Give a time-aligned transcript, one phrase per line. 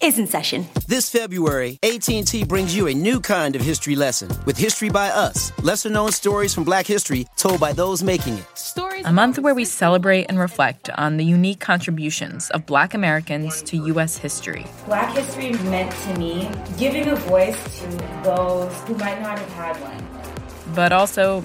[0.00, 0.66] is in session.
[0.86, 5.52] This February, AT&T brings you a new kind of history lesson with History by Us.
[5.62, 8.46] Lesser known stories from Black history told by those making it.
[8.58, 13.62] Stories a month where we celebrate and reflect on the unique contributions of Black Americans
[13.62, 14.16] to U.S.
[14.16, 14.66] history.
[14.86, 17.86] Black history meant to me giving a voice to
[18.24, 20.74] those who might not have had one.
[20.74, 21.44] But also,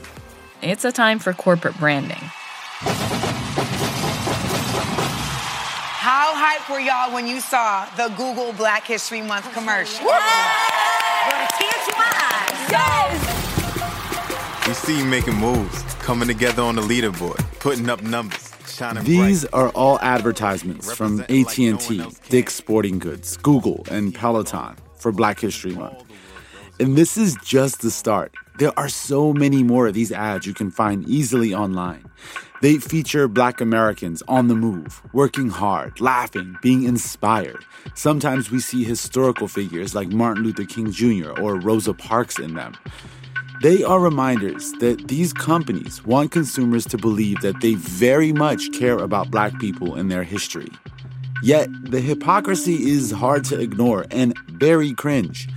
[0.61, 2.21] it's a time for corporate branding.
[6.03, 10.05] How hyped were y'all when you saw the Google Black History Month commercial?
[10.05, 11.49] Yes!
[12.69, 14.67] Yes!
[14.67, 18.51] We see you making moves, coming together on the leaderboard, putting up numbers.
[19.03, 25.39] These are all advertisements from AT&T, like Dick's Sporting Goods, Google, and Peloton for Black
[25.39, 26.03] History Month.
[26.81, 28.33] And this is just the start.
[28.59, 32.03] There are so many more of these ads you can find easily online.
[32.63, 37.65] They feature black Americans on the move, working hard, laughing, being inspired.
[37.93, 41.31] Sometimes we see historical figures like Martin Luther King Jr.
[41.41, 42.77] or Rosa Parks in them.
[43.61, 48.97] They are reminders that these companies want consumers to believe that they very much care
[48.97, 50.69] about black people and their history.
[51.41, 55.49] Yet, the hypocrisy is hard to ignore and very cringe.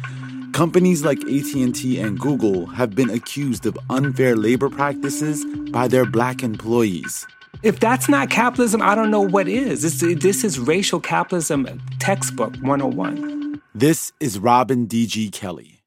[0.57, 6.43] Companies like AT&T and Google have been accused of unfair labor practices by their black
[6.43, 7.27] employees.
[7.63, 9.83] If that's not capitalism, I don't know what is.
[9.83, 13.61] This, this is racial capitalism textbook 101.
[13.75, 15.29] This is Robin D.G.
[15.29, 15.83] Kelley.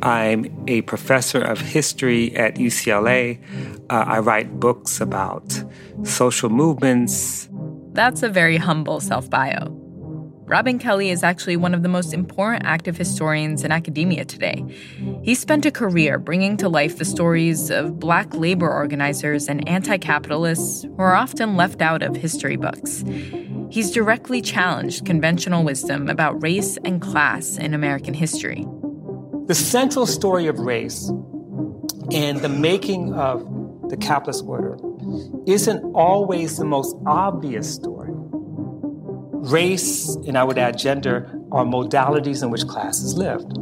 [0.00, 3.42] I'm a professor of history at UCLA.
[3.90, 5.62] Uh, I write books about
[6.02, 7.50] social movements.
[7.92, 9.77] That's a very humble self bio.
[10.48, 14.64] Robin Kelley is actually one of the most important active historians in academia today.
[15.22, 19.98] He spent a career bringing to life the stories of black labor organizers and anti
[19.98, 23.04] capitalists who are often left out of history books.
[23.70, 28.64] He's directly challenged conventional wisdom about race and class in American history.
[29.48, 31.12] The central story of race
[32.10, 33.46] and the making of
[33.90, 34.78] the capitalist order
[35.46, 37.97] isn't always the most obvious story.
[39.40, 43.56] Race, and I would add gender, are modalities in which classes lived.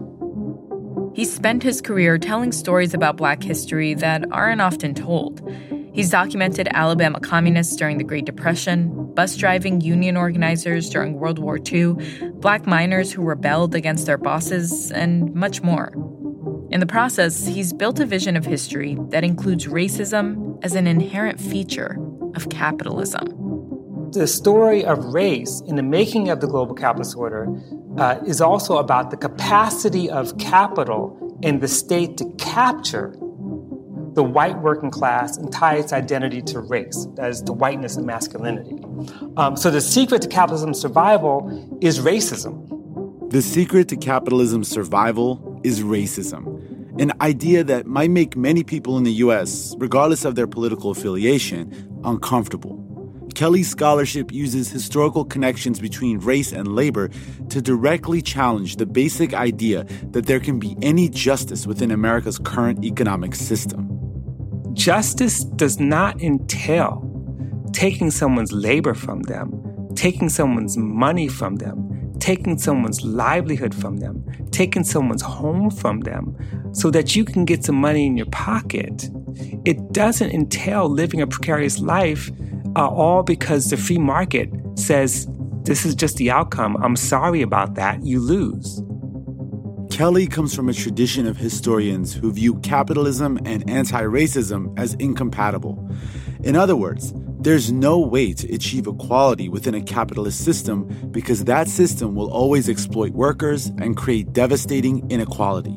[1.14, 5.47] He spent his career telling stories about black history that aren't often told.
[5.92, 11.59] He's documented Alabama communists during the Great Depression, bus driving union organizers during World War
[11.59, 11.94] II,
[12.34, 15.92] black miners who rebelled against their bosses, and much more.
[16.70, 21.38] In the process, he's built a vision of history that includes racism as an inherent
[21.38, 21.98] feature
[22.34, 23.45] of capitalism
[24.19, 27.49] the story of race in the making of the global capitalist order
[27.99, 33.15] uh, is also about the capacity of capital and the state to capture
[34.15, 38.06] the white working class and tie its identity to race, that is, to whiteness and
[38.06, 38.82] masculinity.
[39.37, 43.31] Um, so the secret to capitalism's survival is racism.
[43.31, 49.04] The secret to capitalism's survival is racism, an idea that might make many people in
[49.04, 52.85] the US, regardless of their political affiliation, uncomfortable.
[53.36, 57.10] Kelley's scholarship uses historical connections between race and labor
[57.50, 62.82] to directly challenge the basic idea that there can be any justice within America's current
[62.82, 63.91] economic system.
[64.72, 67.02] Justice does not entail
[67.74, 69.53] taking someone's labor from them,
[69.94, 76.34] taking someone's money from them, taking someone's livelihood from them, taking someone's home from them,
[76.72, 79.10] so that you can get some money in your pocket.
[79.66, 82.30] It doesn't entail living a precarious life
[82.76, 85.26] uh, all because the free market says
[85.62, 86.76] this is just the outcome.
[86.76, 88.04] I'm sorry about that.
[88.04, 88.82] You lose.
[89.91, 95.91] Kelley comes from a tradition of historians who view capitalism and anti racism as incompatible.
[96.44, 101.68] In other words, there's no way to achieve equality within a capitalist system because that
[101.68, 105.77] system will always exploit workers and create devastating inequality.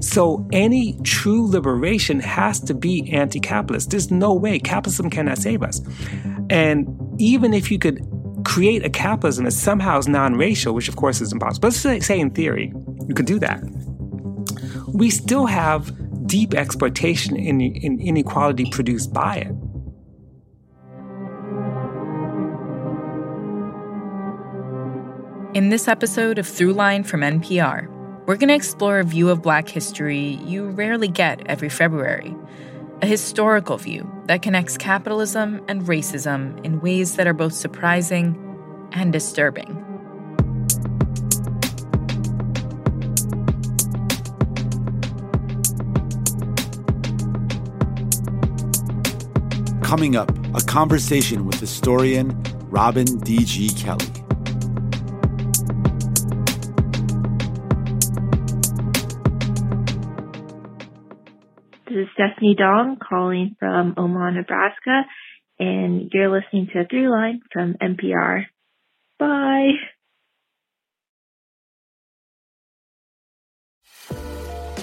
[0.00, 3.90] So any true liberation has to be anti-capitalist.
[3.90, 5.80] There's no way capitalism cannot save us.
[6.50, 6.86] And
[7.18, 8.00] even if you could
[8.44, 12.20] create a capitalism that somehow is non-racial, which of course is impossible, let's say, say
[12.20, 12.72] in theory
[13.08, 13.60] you could do that.
[14.92, 15.92] We still have
[16.26, 19.52] deep exploitation and in, in inequality produced by it.
[25.56, 27.88] In this episode of Throughline from NPR,
[28.26, 32.36] we're going to explore a view of Black history you rarely get every February
[33.02, 38.36] a historical view that connects capitalism and racism in ways that are both surprising
[38.92, 39.82] and disturbing.
[49.82, 53.70] Coming up, a conversation with historian Robin D.G.
[53.70, 54.15] Kelley.
[61.96, 65.02] Is Stephanie Dong calling from Omaha, Nebraska,
[65.58, 68.44] and you're listening to Throughline from NPR.
[69.18, 69.72] Bye.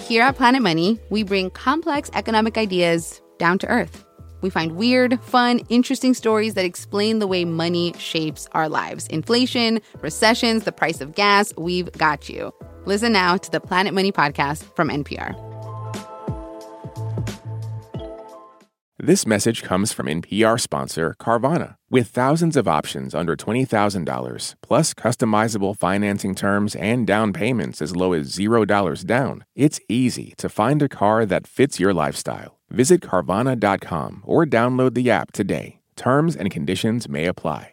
[0.08, 4.06] Here at Planet Money, we bring complex economic ideas down to earth.
[4.42, 9.08] We find weird, fun, interesting stories that explain the way money shapes our lives.
[9.08, 12.54] Inflation, recessions, the price of gas, we've got you.
[12.86, 15.53] Listen now to the Planet Money podcast from NPR.
[19.06, 21.76] This message comes from NPR sponsor Carvana.
[21.90, 28.14] With thousands of options under $20,000, plus customizable financing terms and down payments as low
[28.14, 32.60] as $0 down, it's easy to find a car that fits your lifestyle.
[32.70, 35.82] Visit Carvana.com or download the app today.
[35.98, 37.73] Terms and conditions may apply.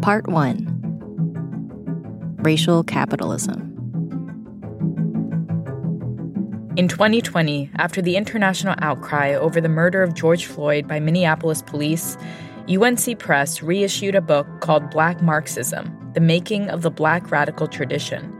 [0.00, 3.74] Part 1 Racial Capitalism.
[6.76, 12.16] In 2020, after the international outcry over the murder of George Floyd by Minneapolis police,
[12.68, 18.32] UNC Press reissued a book called Black Marxism The Making of the Black Radical Tradition.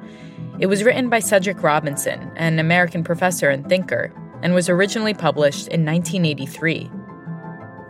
[0.61, 4.13] It was written by Cedric Robinson, an American professor and thinker,
[4.43, 6.89] and was originally published in 1983.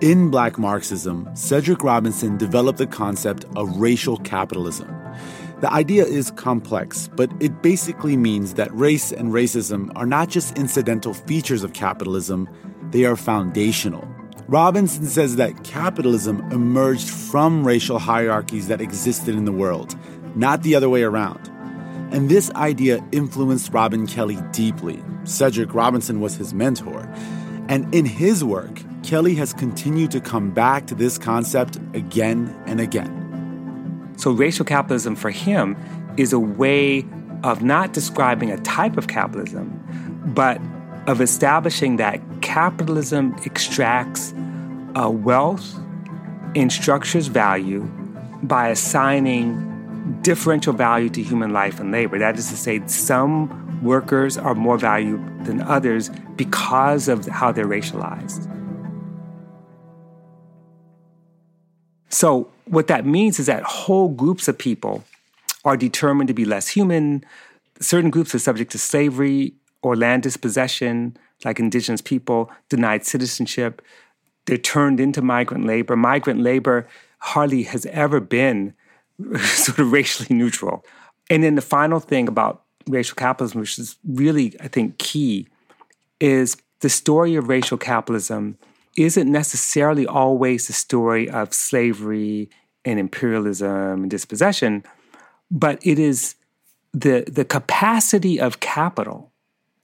[0.00, 4.88] In Black Marxism, Cedric Robinson developed the concept of racial capitalism.
[5.60, 10.56] The idea is complex, but it basically means that race and racism are not just
[10.56, 12.48] incidental features of capitalism,
[12.92, 14.06] they are foundational.
[14.46, 19.96] Robinson says that capitalism emerged from racial hierarchies that existed in the world,
[20.36, 21.48] not the other way around.
[22.12, 25.02] And this idea influenced Robin Kelley deeply.
[25.24, 27.12] Cedric Robinson was his mentor.
[27.68, 32.80] And in his work, Kelley has continued to come back to this concept again and
[32.80, 33.14] again.
[34.16, 35.76] So, racial capitalism for him
[36.16, 37.06] is a way
[37.44, 39.80] of not describing a type of capitalism,
[40.34, 40.60] but
[41.06, 44.34] of establishing that capitalism extracts
[44.96, 45.78] uh, wealth
[46.56, 47.82] and structures value
[48.42, 49.67] by assigning
[50.28, 52.18] differential value to human life and labor.
[52.18, 57.72] That is to say, some workers are more valued than others because of how they're
[57.78, 58.44] racialized.
[62.10, 65.02] So, what that means is that whole groups of people
[65.64, 67.24] are determined to be less human.
[67.80, 71.16] Certain groups are subject to slavery or land dispossession,
[71.46, 73.80] like indigenous people, denied citizenship.
[74.44, 75.96] They're turned into migrant labor.
[75.96, 76.86] Migrant labor
[77.20, 78.74] hardly has ever been
[79.40, 80.84] sort of racially neutral.
[81.30, 85.48] And then the final thing about racial capitalism, which is really, I think, key,
[86.20, 88.56] is the story of racial capitalism
[88.96, 92.50] isn't necessarily always the story of slavery
[92.84, 94.84] and imperialism and dispossession,
[95.50, 96.34] but it is
[96.92, 99.30] the, the capacity of capital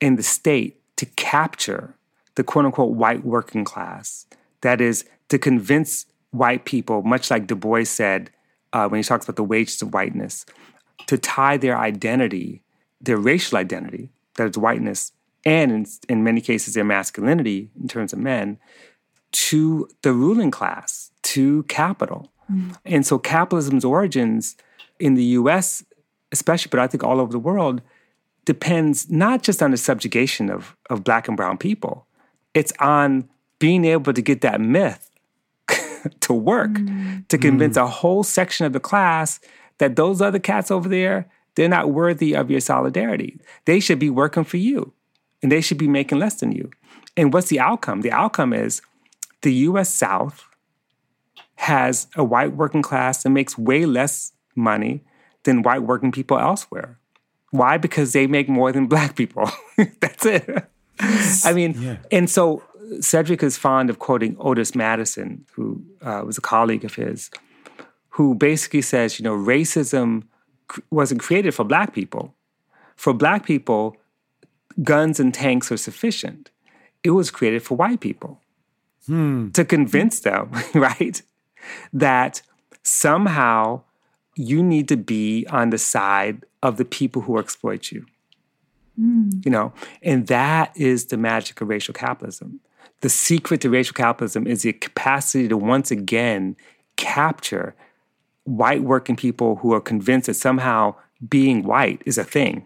[0.00, 1.94] in the state to capture
[2.34, 4.26] the quote unquote white working class.
[4.62, 8.30] That is, to convince white people, much like Du Bois said
[8.74, 10.44] uh, when he talks about the wages of whiteness,
[11.06, 12.62] to tie their identity,
[13.00, 15.12] their racial identity, that is whiteness,
[15.46, 18.58] and in, in many cases their masculinity in terms of men,
[19.32, 22.30] to the ruling class, to capital.
[22.50, 22.76] Mm.
[22.84, 24.56] And so capitalism's origins
[24.98, 25.84] in the US,
[26.32, 27.80] especially, but I think all over the world,
[28.44, 32.06] depends not just on the subjugation of, of black and brown people,
[32.52, 33.28] it's on
[33.58, 35.10] being able to get that myth
[36.20, 37.26] to work, mm.
[37.28, 37.82] to convince mm.
[37.82, 39.40] a whole section of the class
[39.78, 43.38] that those other cats over there, they're not worthy of your solidarity.
[43.64, 44.92] They should be working for you
[45.42, 46.70] and they should be making less than you.
[47.16, 48.00] And what's the outcome?
[48.00, 48.82] The outcome is
[49.42, 50.44] the US South
[51.56, 55.02] has a white working class that makes way less money
[55.44, 56.98] than white working people elsewhere.
[57.50, 57.78] Why?
[57.78, 59.48] Because they make more than black people.
[60.00, 60.48] That's it.
[61.44, 61.96] I mean, yeah.
[62.10, 62.62] and so
[63.00, 67.30] Cedric is fond of quoting Otis Madison, who uh, was a colleague of his,
[68.10, 70.24] who basically says, you know, racism
[70.90, 72.34] wasn't created for black people.
[72.96, 73.96] For black people,
[74.82, 76.50] guns and tanks are sufficient.
[77.02, 78.40] It was created for white people
[79.06, 79.50] hmm.
[79.50, 81.20] to convince them, right,
[81.92, 82.42] that
[82.82, 83.82] somehow
[84.36, 88.06] you need to be on the side of the people who exploit you.
[89.00, 89.44] Mm.
[89.44, 89.72] You know,
[90.02, 92.60] and that is the magic of racial capitalism.
[93.04, 96.56] The secret to racial capitalism is the capacity to once again
[96.96, 97.74] capture
[98.44, 100.94] white working people who are convinced that somehow
[101.28, 102.64] being white is a thing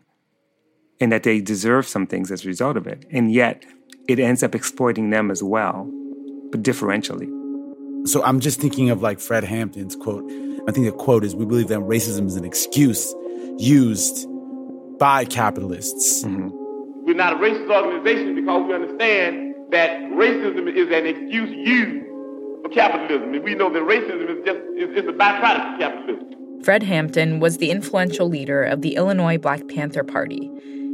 [1.00, 3.04] and that they deserve some things as a result of it.
[3.11, 3.64] And yet
[4.07, 5.90] it ends up exploiting them as well,
[6.52, 7.26] but differentially.
[8.07, 10.23] So I'm just thinking of like Fred Hampton's quote.
[10.68, 13.12] I think the quote is We believe that racism is an excuse
[13.57, 14.28] used
[15.00, 16.23] by capitalists.
[16.23, 16.50] Mm-hmm.
[17.07, 22.07] We're not a racist organization because we understand that racism is an excuse used
[22.63, 23.35] for capitalism.
[23.35, 26.63] And we know that racism is just is, is a byproduct of capitalism.
[26.63, 30.51] Fred Hampton was the influential leader of the Illinois Black Panther Party.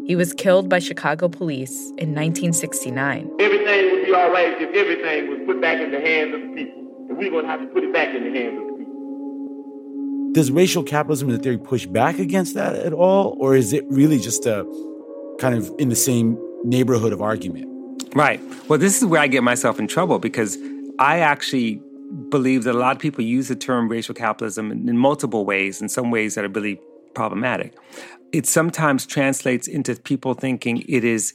[0.06, 3.30] He was killed by Chicago police in 1969.
[3.40, 6.48] Everything would be all right if everything was put back in the hands of the
[6.48, 7.06] people.
[7.08, 10.32] And we're going to have to put it back in the hands of the people.
[10.34, 13.34] Does racial capitalism in the theory push back against that at all?
[13.40, 14.66] Or is it really just a
[15.38, 17.73] kind of in the same neighborhood of argument?
[18.14, 18.40] Right.
[18.68, 20.56] Well, this is where I get myself in trouble because
[20.98, 21.82] I actually
[22.28, 25.82] believe that a lot of people use the term racial capitalism in, in multiple ways,
[25.82, 26.80] in some ways that are really
[27.14, 27.74] problematic.
[28.32, 31.34] It sometimes translates into people thinking it is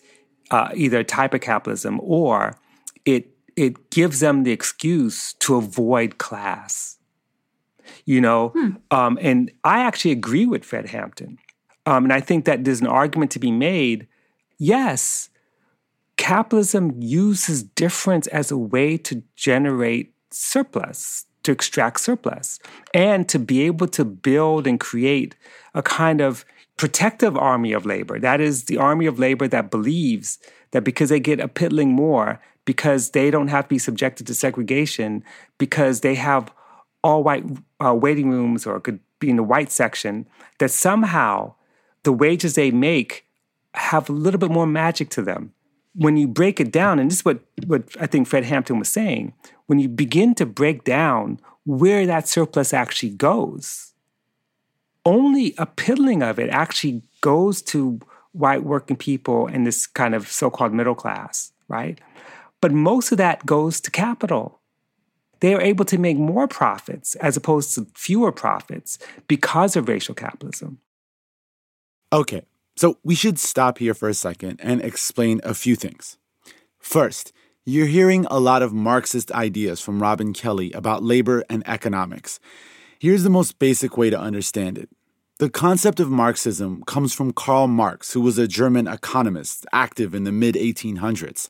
[0.52, 2.58] uh, either a type of capitalism or
[3.06, 6.98] it it gives them the excuse to avoid class.
[8.06, 8.70] You know, hmm.
[8.92, 11.38] um, and I actually agree with Fred Hampton,
[11.86, 14.08] um, and I think that there's an argument to be made.
[14.58, 15.29] Yes,
[16.20, 22.60] capitalism uses difference as a way to generate surplus, to extract surplus,
[22.94, 25.34] and to be able to build and create
[25.74, 26.44] a kind of
[26.76, 28.20] protective army of labor.
[28.20, 30.40] That is the army of labor that believes
[30.72, 34.34] that because they get a piddling more, because they don't have to be subjected to
[34.34, 35.24] segregation,
[35.58, 36.52] because they have
[37.02, 37.46] all white
[37.84, 41.54] uh, waiting rooms or could be in the white section, that somehow
[42.04, 43.26] the wages they make
[43.74, 45.54] have a little bit more magic to them
[45.94, 48.90] when you break it down, and this is what, what I think Fred Hampton was
[48.90, 49.34] saying,
[49.66, 53.94] when you begin to break down where that surplus actually goes,
[55.06, 58.00] only a piddling of it actually goes to
[58.32, 62.00] white working people and this kind of so called middle class, right?
[62.62, 64.60] But most of that goes to capital.
[65.40, 70.14] They are able to make more profits as opposed to fewer profits because of racial
[70.14, 70.80] capitalism.
[72.12, 72.44] Okay,
[72.80, 76.18] so we should stop here for a second and explain a few things.
[76.80, 77.34] First,
[77.66, 82.40] you're hearing a lot of Marxist ideas from Robin Kelley about labor and economics.
[82.98, 84.88] Here's the most basic way to understand it.
[85.40, 90.24] The concept of Marxism comes from Karl Marx, who was a German economist active in
[90.24, 91.50] the mid 1800s.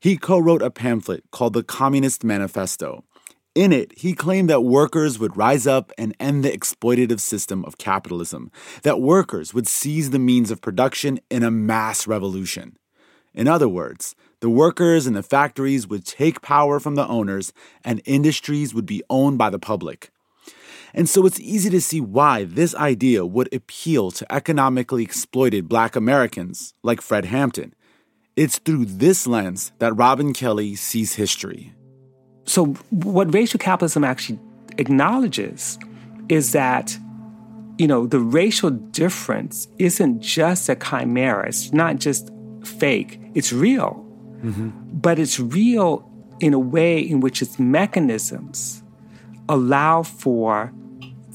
[0.00, 3.04] He co wrote a pamphlet called the Communist Manifesto,
[3.54, 7.78] in it, he claimed that workers would rise up and end the exploitative system of
[7.78, 8.50] capitalism,
[8.82, 12.76] that workers would seize the means of production in a mass revolution.
[13.34, 17.52] In other words, the workers in the factories would take power from the owners
[17.84, 20.10] and industries would be owned by the public.
[20.94, 25.96] And so it's easy to see why this idea would appeal to economically exploited black
[25.96, 27.74] Americans like Fred Hampton.
[28.36, 31.72] It's through this lens that Robin Kelley sees history.
[32.44, 34.38] So, what racial capitalism actually
[34.78, 35.78] acknowledges
[36.28, 36.96] is that,
[37.78, 42.30] you know, the racial difference isn't just a chimera, it's not just
[42.64, 44.06] fake, it's real.
[44.42, 44.70] Mm-hmm.
[44.92, 46.08] But it's real
[46.40, 48.82] in a way in which its mechanisms
[49.48, 50.72] allow for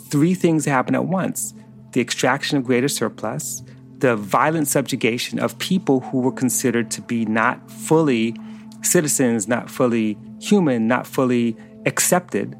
[0.09, 1.53] three things to happen at once
[1.93, 3.63] the extraction of greater surplus,
[3.99, 8.35] the violent subjugation of people who were considered to be not fully
[8.81, 11.55] citizens, not fully human, not fully
[11.85, 12.55] accepted.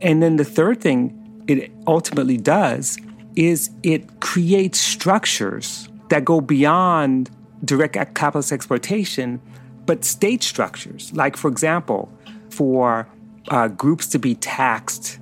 [0.00, 2.98] And then the third thing it ultimately does
[3.36, 7.30] is it creates structures that go beyond
[7.64, 9.40] direct capitalist exploitation,
[9.86, 11.12] but state structures.
[11.12, 12.12] Like, for example,
[12.50, 13.08] for
[13.48, 15.18] uh, groups to be taxed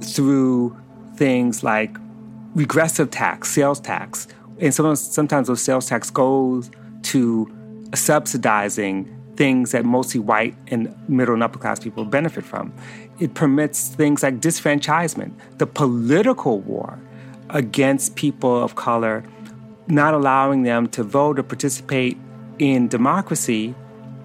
[0.00, 0.76] through
[1.16, 1.96] things like
[2.54, 4.28] regressive tax, sales tax,
[4.58, 6.70] and sometimes, sometimes those sales tax goes
[7.02, 7.50] to
[7.94, 12.72] subsidizing things that mostly white and middle and upper class people benefit from.
[13.18, 16.98] It permits things like disfranchisement, the political war
[17.50, 19.24] against people of color,
[19.88, 22.16] not allowing them to vote or participate
[22.58, 23.74] in democracy,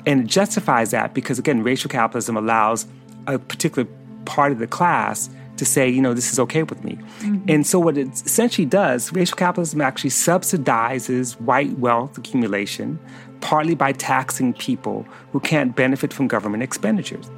[0.05, 2.85] and it justifies that because, again, racial capitalism allows
[3.27, 3.87] a particular
[4.25, 6.93] part of the class to say, you know, this is okay with me.
[7.19, 7.49] Mm-hmm.
[7.49, 12.99] And so, what it essentially does, racial capitalism actually subsidizes white wealth accumulation,
[13.41, 17.29] partly by taxing people who can't benefit from government expenditures.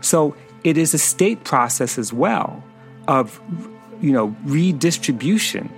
[0.00, 2.62] So, it is a state process as well
[3.08, 3.40] of,
[4.00, 5.70] you know, redistribution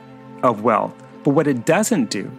[0.42, 0.94] of wealth.
[1.24, 2.30] But what it doesn't do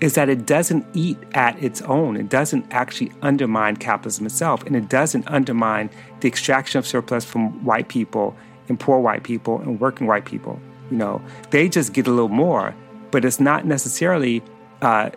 [0.00, 2.16] is that it doesn't eat at its own.
[2.16, 7.64] It doesn't actually undermine capitalism itself, and it doesn't undermine the extraction of surplus from
[7.64, 8.36] white people
[8.68, 10.60] and poor white people and working white people.
[10.90, 12.74] You know, they just get a little more,
[13.10, 14.42] but it's not necessarily
[14.82, 15.10] uh,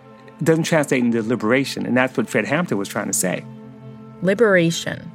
[0.43, 3.43] doesn't translate into liberation, and that's what Fred Hampton was trying to say.
[4.21, 5.11] Liberation.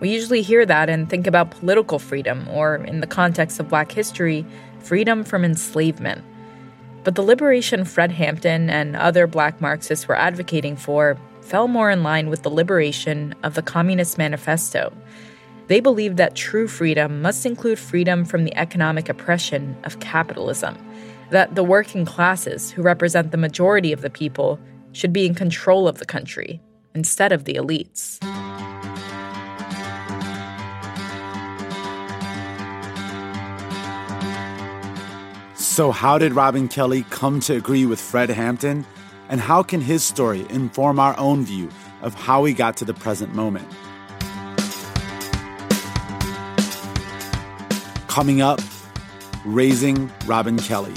[0.00, 3.92] We usually hear that and think about political freedom, or in the context of Black
[3.92, 4.44] history,
[4.80, 6.24] freedom from enslavement.
[7.04, 12.02] But the liberation Fred Hampton and other black Marxists were advocating for fell more in
[12.02, 14.92] line with the liberation of the Communist Manifesto.
[15.66, 20.76] They believed that true freedom must include freedom from the economic oppression of capitalism,
[21.30, 24.60] that the working classes, who represent the majority of the people,
[24.92, 26.60] should be in control of the country
[26.94, 28.18] instead of the elites.
[35.72, 38.84] So, how did Robin Kelley come to agree with Fred Hampton?
[39.30, 41.70] And how can his story inform our own view
[42.02, 43.66] of how we got to the present moment?
[48.06, 48.60] Coming up,
[49.46, 50.92] Raising Robin Kelley.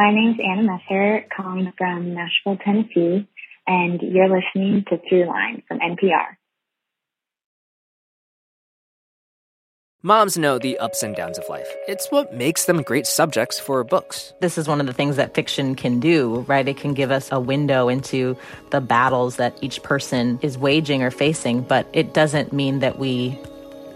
[0.00, 3.28] My name's Anna Messer, calling from Nashville, Tennessee,
[3.66, 6.38] and you're listening to Throughline from NPR.
[10.02, 11.68] Moms know the ups and downs of life.
[11.86, 14.32] It's what makes them great subjects for books.
[14.40, 16.66] This is one of the things that fiction can do, right?
[16.66, 18.38] It can give us a window into
[18.70, 23.38] the battles that each person is waging or facing, but it doesn't mean that we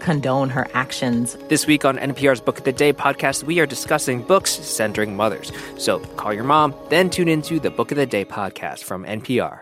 [0.05, 1.35] condone her actions.
[1.49, 5.51] This week on NPR's Book of the Day podcast, we are discussing books centering mothers.
[5.77, 9.61] So call your mom, then tune into the Book of the Day podcast from NPR.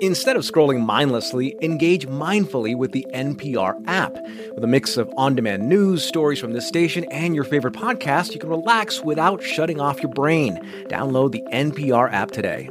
[0.00, 4.14] Instead of scrolling mindlessly, engage mindfully with the NPR app.
[4.54, 8.32] With a mix of on demand news, stories from this station, and your favorite podcast,
[8.32, 10.56] you can relax without shutting off your brain.
[10.88, 12.70] Download the NPR app today.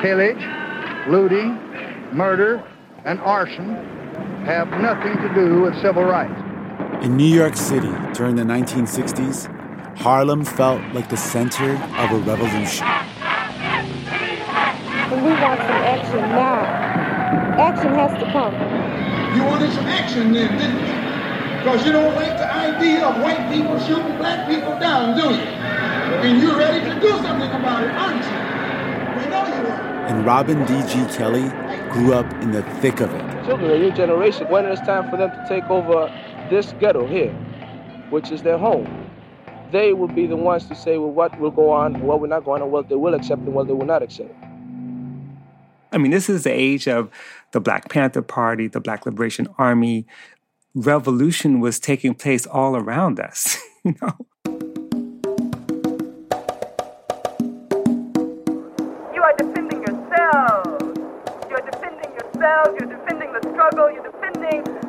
[0.00, 0.38] Pillage,
[1.08, 1.58] looting,
[2.12, 2.62] murder,
[3.04, 3.74] and arson
[4.44, 6.40] have nothing to do with civil rights.
[7.04, 9.48] In New York City during the 1960s,
[9.98, 12.86] Harlem felt like the center of a revolution.
[15.10, 16.62] And we want some action now.
[17.58, 18.54] Action has to come.
[19.36, 21.58] You wanted some action then, didn't you?
[21.58, 25.42] Because you don't like the idea of white people shooting black people down, do you?
[26.22, 28.38] And you're ready to do something about it, aren't you?
[29.18, 31.16] We know you are and Robin D.G.
[31.16, 31.48] Kelley
[31.92, 33.44] grew up in the thick of it.
[33.44, 36.06] Children of your generation, when it's time for them to take over
[36.48, 37.30] this ghetto here,
[38.08, 39.10] which is their home,
[39.70, 42.44] they will be the ones to say, well, what will go on, what will not
[42.44, 44.34] go on, and what they will accept and what they will not accept.
[45.92, 47.10] I mean, this is the age of
[47.52, 50.06] the Black Panther Party, the Black Liberation Army.
[50.74, 54.16] Revolution was taking place all around us, you know.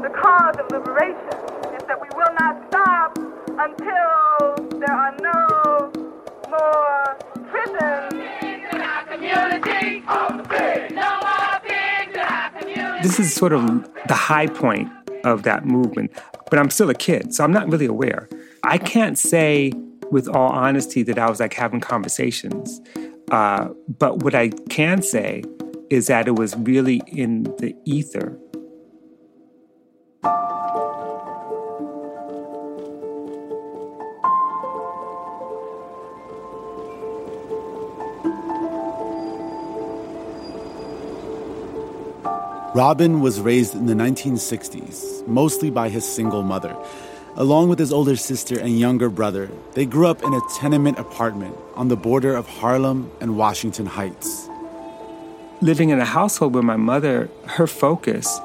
[0.10, 1.30] The cause of liberation.
[1.88, 3.18] That we will not stop
[3.48, 5.92] until there are no
[6.50, 7.18] more
[7.50, 8.16] prisons.
[13.02, 13.66] This is sort of
[14.08, 14.90] the high point
[15.24, 16.12] of that movement,
[16.50, 18.30] but I'm still a kid, so I'm not really aware.
[18.64, 19.72] I can't say
[20.12, 22.82] with all honesty that I was like having conversations.
[23.32, 25.44] Uh, but what I can say
[25.90, 28.38] is that it was really in the ether.
[42.80, 46.74] Robin was raised in the 1960s, mostly by his single mother.
[47.36, 51.58] Along with his older sister and younger brother, they grew up in a tenement apartment
[51.76, 54.48] on the border of Harlem and Washington Heights.
[55.60, 58.40] Living in a household where my mother, her focus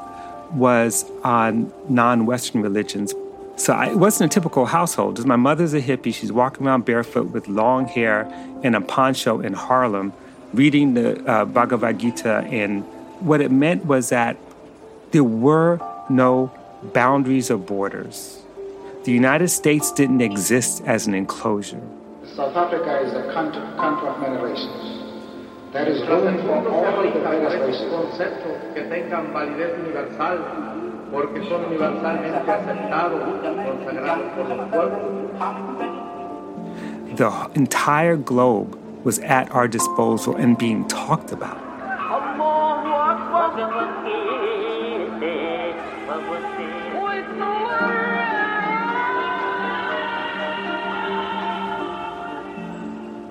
[0.51, 3.14] was on non Western religions.
[3.55, 5.25] So I, it wasn't a typical household.
[5.25, 6.12] My mother's a hippie.
[6.12, 8.27] She's walking around barefoot with long hair
[8.64, 10.12] and a poncho in Harlem,
[10.53, 12.85] reading the uh, Bhagavad Gita and
[13.20, 14.37] what it meant was that
[15.12, 16.53] there were no
[16.92, 18.42] boundaries or borders.
[19.05, 21.83] The United States didn't exist as an enclosure.
[22.35, 24.94] South Africa is a country, country of many races.
[25.72, 27.85] There is room for all the various races.
[28.74, 30.38] que tengan validez universal
[31.11, 35.05] porque son universalmente aceptados, consagrados por los pueblos.
[37.16, 41.63] The entire globe was at our disposal and being talked about.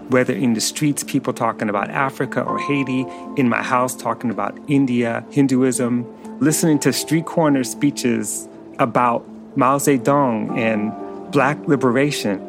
[0.10, 3.06] Whether in the streets, people talking about Africa or Haiti,
[3.38, 6.06] in my house, talking about India, Hinduism,
[6.40, 8.48] listening to street corner speeches
[8.80, 10.92] about Mao Zedong and
[11.32, 12.40] black liberation.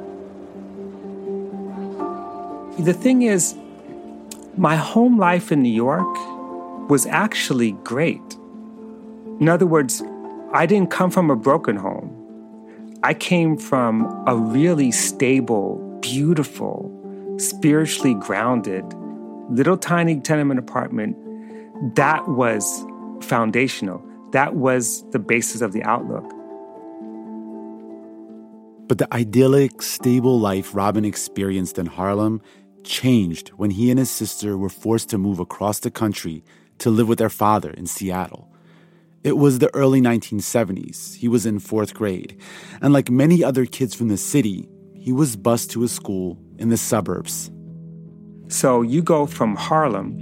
[2.79, 3.55] The thing is,
[4.57, 8.21] my home life in New York was actually great.
[9.41, 10.03] In other words,
[10.53, 12.11] I didn't come from a broken home.
[13.03, 16.94] I came from a really stable, beautiful,
[17.39, 18.85] spiritually grounded,
[19.51, 21.17] little tiny tenement apartment.
[21.97, 22.85] That was
[23.21, 24.03] foundational.
[24.33, 26.25] That was the basis of the outlook.
[28.87, 32.43] But the idyllic, stable life Robin experienced in Harlem
[32.85, 36.45] changed when he and his sister were forced to move across the country
[36.79, 38.51] to live with their father in Seattle.
[39.23, 41.17] It was the early 1970s.
[41.17, 42.39] He was in fourth grade.
[42.83, 46.69] And like many other kids from the city, he was bused to a school in
[46.69, 47.51] the suburbs.
[48.49, 50.21] So you go from Harlem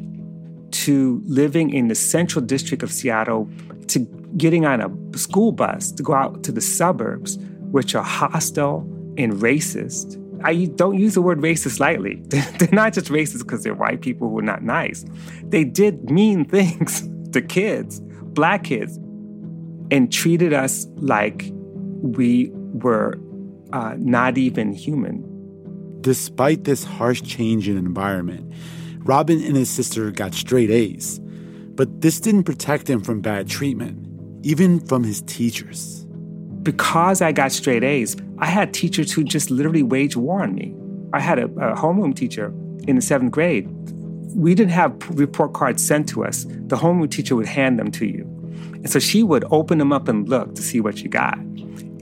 [0.70, 3.48] to living in the central district of Seattle
[3.88, 4.00] to
[4.36, 7.38] getting on a school bus to go out to the suburbs,
[7.70, 8.80] which are hostile
[9.18, 10.18] and racist.
[10.44, 12.22] I don't use the word racist lightly.
[12.28, 15.04] They're not just racist because they're white people who are not nice.
[15.44, 18.96] They did mean things to kids, black kids,
[19.90, 21.50] and treated us like
[22.00, 23.18] we were
[23.72, 25.28] uh, not even human.
[26.02, 28.52] Despite this harsh change in environment,
[28.98, 31.18] Robin and his sister got straight A's.
[31.74, 34.06] But this didn't protect him from bad treatment,
[34.44, 36.02] even from his teachers
[36.62, 40.74] because I got straight A's, I had teachers who just literally waged war on me.
[41.12, 42.52] I had a, a homeroom teacher
[42.86, 43.68] in the seventh grade.
[44.34, 46.44] We didn't have report cards sent to us.
[46.44, 48.22] The homeroom teacher would hand them to you.
[48.74, 51.36] And so she would open them up and look to see what you got.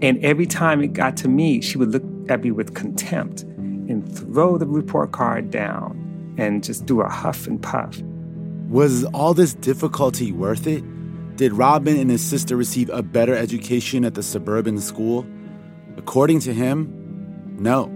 [0.03, 3.45] And every time it got to me, she would look at me with contempt
[3.91, 8.01] and throw the report card down and just do a huff and puff.
[8.69, 10.85] Was all this difficulty worth it?
[11.37, 15.27] Did Robin and his sister receive a better education at the suburban school?
[15.97, 17.91] According to him, no.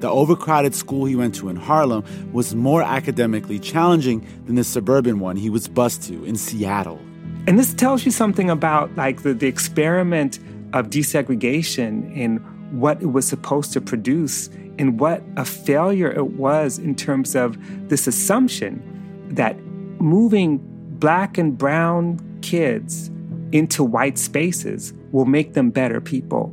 [0.00, 5.20] The overcrowded school he went to in Harlem was more academically challenging than the suburban
[5.20, 7.00] one he was bused to in Seattle.
[7.46, 10.38] And this tells you something about like the, the experiment
[10.72, 12.40] of desegregation and
[12.80, 17.58] what it was supposed to produce and what a failure it was in terms of
[17.88, 18.82] this assumption
[19.30, 19.58] that
[20.00, 20.60] moving
[20.98, 23.10] black and brown kids
[23.52, 26.52] into white spaces will make them better people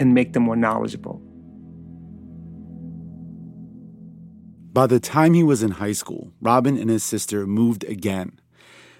[0.00, 1.20] and make them more knowledgeable.
[4.72, 8.40] By the time he was in high school, Robin and his sister moved again.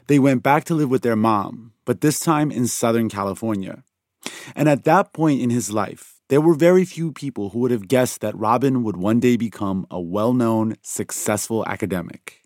[0.07, 3.83] They went back to live with their mom, but this time in Southern California.
[4.55, 7.89] And at that point in his life, there were very few people who would have
[7.89, 12.43] guessed that Robin would one day become a well known, successful academic.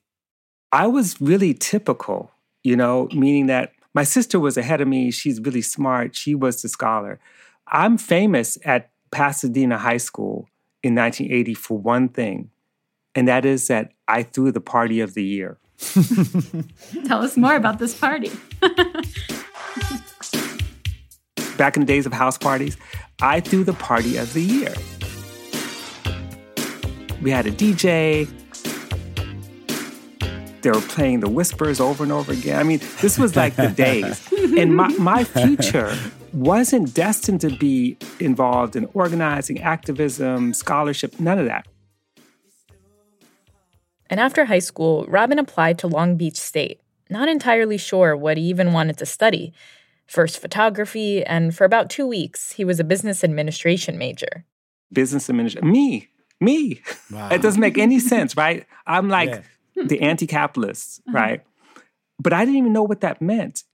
[0.72, 5.10] I was really typical, you know, meaning that my sister was ahead of me.
[5.10, 6.14] She's really smart.
[6.14, 7.20] She was the scholar.
[7.68, 10.48] I'm famous at Pasadena High School
[10.82, 12.50] in 1980 for one thing,
[13.14, 15.58] and that is that I threw the party of the year.
[17.06, 18.30] Tell us more about this party.
[21.56, 22.76] Back in the days of house parties,
[23.20, 24.72] I threw the party of the year.
[27.20, 28.28] We had a DJ.
[30.62, 32.60] They were playing the whispers over and over again.
[32.60, 34.24] I mean, this was like the days.
[34.58, 35.96] And my, my future
[36.32, 41.68] wasn't destined to be involved in organizing, activism, scholarship, none of that.
[44.10, 48.44] And after high school, Robin applied to Long Beach State, not entirely sure what he
[48.44, 49.52] even wanted to study.
[50.08, 54.46] First photography, and for about two weeks, he was a business administration major.
[54.90, 56.08] Business administration, me,
[56.40, 56.80] me.
[57.12, 57.28] Wow.
[57.32, 58.66] It doesn't make any sense, right?
[58.86, 59.44] I'm like
[59.74, 59.84] yeah.
[59.84, 61.18] the anti capitalist, uh-huh.
[61.18, 61.40] right?
[62.18, 63.64] But I didn't even know what that meant.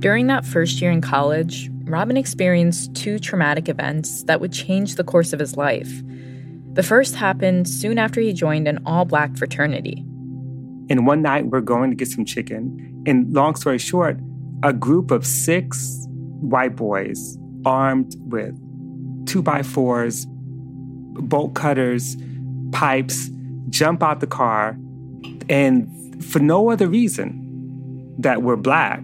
[0.00, 5.04] During that first year in college, Robin experienced two traumatic events that would change the
[5.04, 6.02] course of his life.
[6.74, 10.04] The first happened soon after he joined an all black fraternity.
[10.90, 13.02] And one night we're going to get some chicken.
[13.06, 14.18] And long story short,
[14.62, 16.06] a group of six
[16.40, 18.54] white boys armed with
[19.26, 22.16] two by fours, bolt cutters,
[22.72, 23.30] pipes,
[23.70, 24.76] jump out the car,
[25.48, 29.02] and for no other reason that we're black,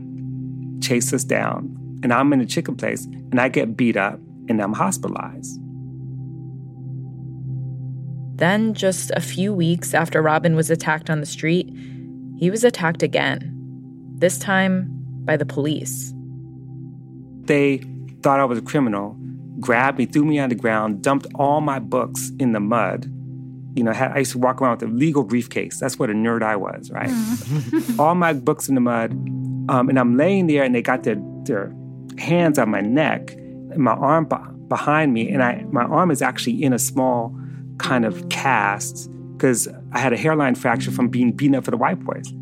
[0.80, 4.60] chase us down and I'm in a chicken place and I get beat up and
[4.60, 5.60] I'm hospitalized.
[8.40, 11.68] Then, just a few weeks after Robin was attacked on the street,
[12.38, 13.54] he was attacked again,
[14.14, 14.88] this time
[15.26, 16.14] by the police.
[17.42, 17.82] They
[18.22, 19.14] thought I was a criminal,
[19.60, 23.04] grabbed me, threw me on the ground, dumped all my books in the mud.
[23.76, 25.78] You know, I used to walk around with a legal briefcase.
[25.78, 27.10] That's what a nerd I was, right?
[27.10, 27.98] Mm.
[27.98, 29.12] all my books in the mud.
[29.68, 31.74] Um, and I'm laying there, and they got their, their
[32.16, 34.26] hands on my neck, and my arm
[34.68, 37.36] behind me, and I my arm is actually in a small
[37.80, 41.76] kind of cast because I had a hairline fracture from being beaten up for the
[41.76, 42.32] white boys.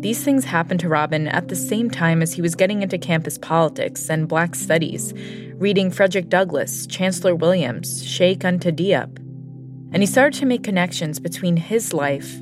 [0.00, 3.36] These things happened to Robin at the same time as he was getting into campus
[3.36, 5.12] politics and black studies,
[5.56, 9.18] reading Frederick Douglass, Chancellor Williams, Cheikh Anta Diop.
[9.92, 12.40] And he started to make connections between his life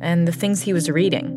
[0.00, 1.36] and the things he was reading.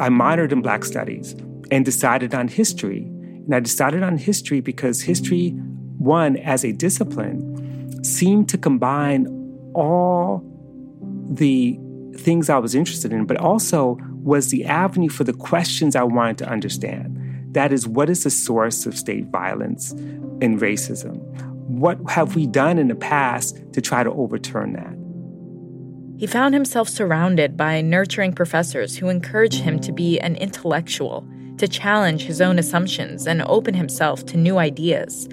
[0.00, 1.36] I minored in black studies
[1.70, 3.04] and decided on history.
[3.04, 5.54] And I decided on history because history,
[5.98, 9.26] one, as a discipline, seemed to combine
[9.74, 10.42] all
[11.30, 11.78] the
[12.16, 16.38] things I was interested in, but also was the avenue for the questions I wanted
[16.38, 17.16] to understand.
[17.52, 21.18] That is, what is the source of state violence and racism?
[21.68, 24.94] What have we done in the past to try to overturn that?
[26.18, 31.26] He found himself surrounded by nurturing professors who encouraged him to be an intellectual
[31.58, 35.28] to challenge his own assumptions and open himself to new ideas.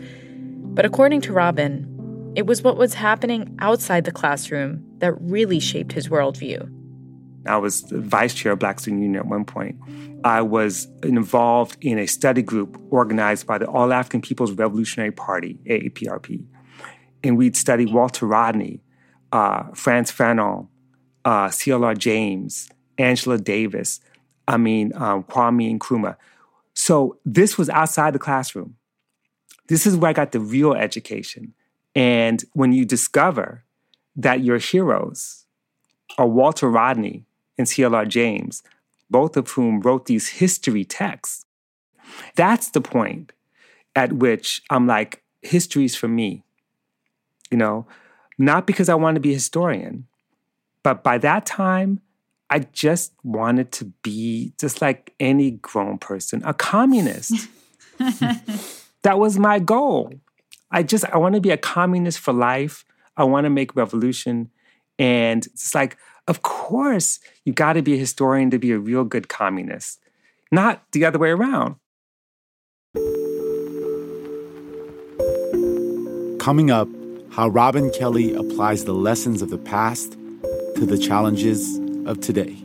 [0.75, 5.93] But according to Robin, it was what was happening outside the classroom that really shaped
[5.93, 6.69] his worldview.
[7.47, 9.77] I was the vice chair of Black Student Union at one point.
[10.25, 15.59] I was involved in a study group organized by the All African People's Revolutionary Party,
[15.65, 16.43] AAPRP.
[17.23, 18.81] And we'd study Walter Rodney,
[19.31, 20.67] uh, Frantz Fanon,
[21.23, 24.01] uh, CLR James, Angela Davis,
[24.45, 26.17] I mean, um, Kwame Nkrumah.
[26.73, 28.75] So this was outside the classroom.
[29.67, 31.53] This is where I got the real education.
[31.95, 33.63] And when you discover
[34.15, 35.45] that your heroes
[36.17, 37.25] are Walter Rodney
[37.57, 38.63] and CLR James,
[39.09, 41.45] both of whom wrote these history texts,
[42.35, 43.31] that's the point
[43.95, 46.43] at which I'm like, history's for me.
[47.51, 47.87] You know,
[48.37, 50.07] not because I want to be a historian,
[50.83, 52.01] but by that time,
[52.49, 57.47] I just wanted to be just like any grown person, a communist.
[59.05, 60.11] that was my goal.
[60.71, 62.83] I just I want to be a communist for life.
[63.15, 64.49] I want to make revolution
[64.97, 65.95] and it's like
[66.27, 69.99] of course you got to be a historian to be a real good communist.
[70.51, 71.75] Not the other way around.
[76.39, 76.87] Coming up,
[77.31, 80.13] how Robin Kelley applies the lessons of the past
[80.77, 82.64] to the challenges of today.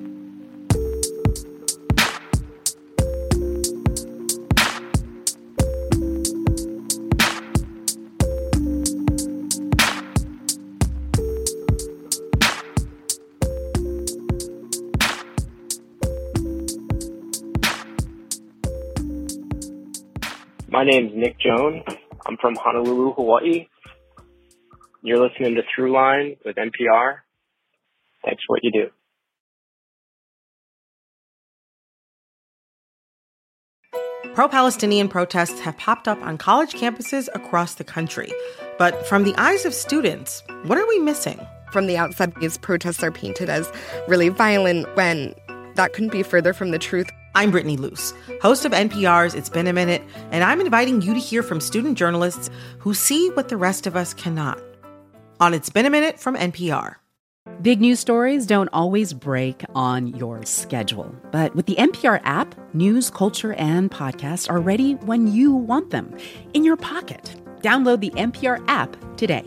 [20.81, 21.83] My name is Nick Jones.
[22.25, 23.66] I'm from Honolulu, Hawaii.
[25.03, 27.16] You're listening to Throughline with NPR.
[28.25, 28.87] Thanks for what you do.
[34.33, 38.33] Pro Palestinian protests have popped up on college campuses across the country.
[38.79, 41.38] But from the eyes of students, what are we missing?
[41.73, 43.71] from the outside, these protests are painted as
[44.09, 45.35] really violent when
[45.75, 47.09] that couldn't be further from the truth.
[47.33, 48.12] I'm Brittany Luce,
[48.43, 51.97] host of NPR's It's Been a Minute, and I'm inviting you to hear from student
[51.97, 54.61] journalists who see what the rest of us cannot.
[55.38, 56.97] On It's Been a Minute from NPR.
[57.62, 63.11] Big news stories don't always break on your schedule, but with the NPR app, news,
[63.11, 66.16] culture, and podcasts are ready when you want them
[66.53, 67.37] in your pocket.
[67.61, 69.45] Download the NPR app today.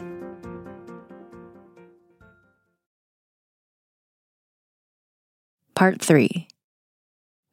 [5.76, 6.48] Part 3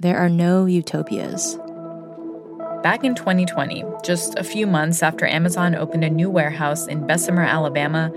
[0.00, 1.58] There are no utopias.
[2.82, 7.42] Back in 2020, just a few months after Amazon opened a new warehouse in Bessemer,
[7.42, 8.10] Alabama,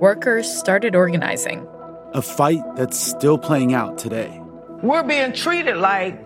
[0.00, 1.64] workers started organizing.
[2.12, 4.36] A fight that's still playing out today.
[4.82, 6.18] We're being treated like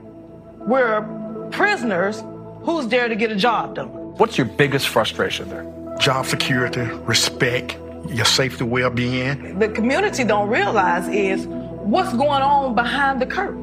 [0.60, 1.02] we're
[1.50, 2.24] prisoners.
[2.62, 3.88] Who's there to get a job done?
[4.16, 5.96] What's your biggest frustration there?
[5.98, 7.76] Job security, respect,
[8.08, 9.58] your safety, well-being.
[9.58, 13.61] The community don't realize is what's going on behind the curtain.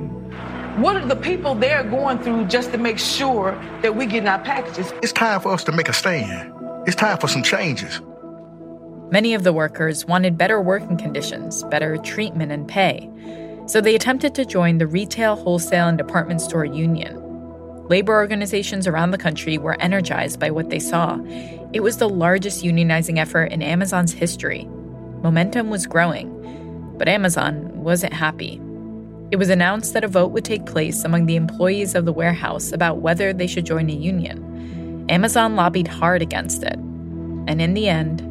[0.80, 4.40] What are the people there going through just to make sure that we get our
[4.40, 4.94] packages?
[5.04, 6.54] It's time for us to make a stand.
[6.88, 8.00] It's time for some changes.
[9.12, 13.10] Many of the workers wanted better working conditions, better treatment and pay.
[13.66, 17.18] So they attempted to join the Retail, Wholesale, and Department Store Union.
[17.90, 21.20] Labor organizations around the country were energized by what they saw.
[21.74, 24.64] It was the largest unionizing effort in Amazon's history.
[25.24, 28.62] Momentum was growing, but Amazon wasn't happy.
[29.32, 32.72] It was announced that a vote would take place among the employees of the warehouse
[32.72, 35.06] about whether they should join a union.
[35.08, 36.78] Amazon lobbied hard against it.
[37.48, 38.22] And in the end,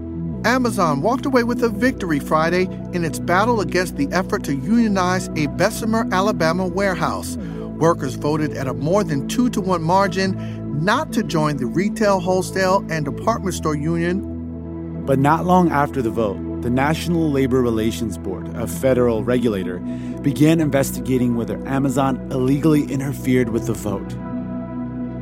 [0.45, 5.29] Amazon walked away with a victory Friday in its battle against the effort to unionize
[5.37, 7.37] a Bessemer, Alabama warehouse.
[7.37, 12.21] Workers voted at a more than two to one margin not to join the Retail,
[12.21, 15.05] Wholesale, and Department Store Union.
[15.05, 19.79] But not long after the vote, the National Labor Relations Board, a federal regulator,
[20.23, 24.13] began investigating whether Amazon illegally interfered with the vote.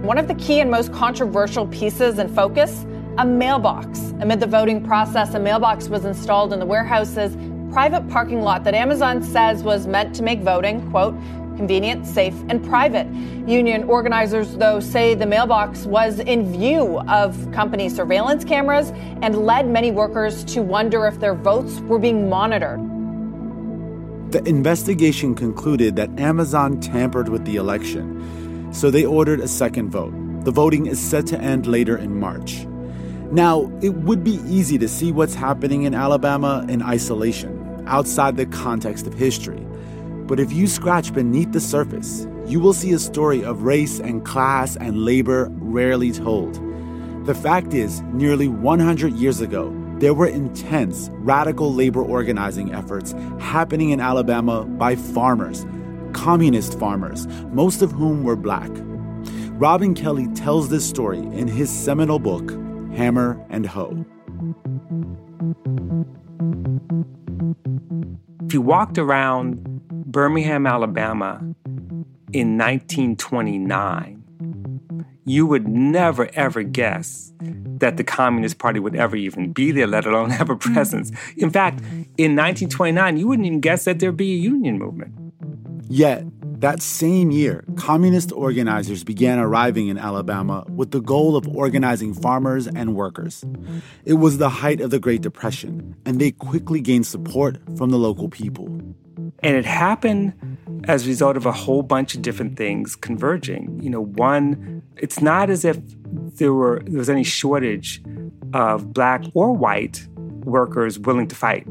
[0.03, 2.87] One of the key and most controversial pieces and focus
[3.19, 4.15] a mailbox.
[4.21, 7.37] Amid the voting process, a mailbox was installed in the warehouse's
[7.73, 11.15] private parking lot that Amazon says was meant to make voting, quote,
[11.57, 13.07] convenient, safe, and private.
[13.49, 18.91] Union organizers, though, say the mailbox was in view of company surveillance cameras
[19.23, 22.81] and led many workers to wonder if their votes were being monitored.
[24.33, 30.13] The investigation concluded that Amazon tampered with the election, so they ordered a second vote.
[30.45, 32.67] The voting is set to end later in March.
[33.33, 38.47] Now, it would be easy to see what's happening in Alabama in isolation, outside the
[38.47, 39.66] context of history.
[40.27, 44.25] But if you scratch beneath the surface, you will see a story of race and
[44.25, 46.61] class and labor rarely told.
[47.27, 53.91] The fact is, nearly 100 years ago, there were intense, radical labor organizing efforts happening
[53.91, 55.65] in Alabama by farmers,
[56.13, 58.71] communist farmers, most of whom were black.
[59.59, 62.51] Robin Kelley tells this story in his seminal book,
[62.95, 64.05] Hammer and Hoe.
[68.47, 71.41] If you walked around Birmingham, Alabama
[72.33, 74.23] in 1929,
[75.25, 80.07] you would never ever guess that the Communist Party would ever even be there, let
[80.07, 80.61] alone have a mm.
[80.61, 81.11] presence.
[81.37, 81.81] In fact,
[82.17, 85.13] in 1929, you wouldn't even guess that there'd be a union movement.
[85.89, 86.25] Yet,
[86.61, 92.67] that same year, communist organizers began arriving in Alabama with the goal of organizing farmers
[92.67, 93.45] and workers.
[94.05, 97.99] It was the height of the Great Depression, and they quickly gained support from the
[97.99, 98.67] local people.
[99.41, 100.33] And it happened
[100.85, 103.79] as a result of a whole bunch of different things converging.
[103.83, 105.79] You know, one, it's not as if
[106.39, 108.03] there were there was any shortage
[108.53, 110.07] of black or white
[110.45, 111.67] workers willing to fight.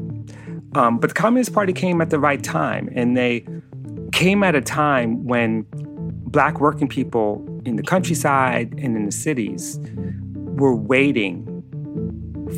[0.74, 3.46] Um, but the Communist Party came at the right time, and they
[4.12, 9.78] came at a time when black working people in the countryside and in the cities
[10.34, 11.44] were waiting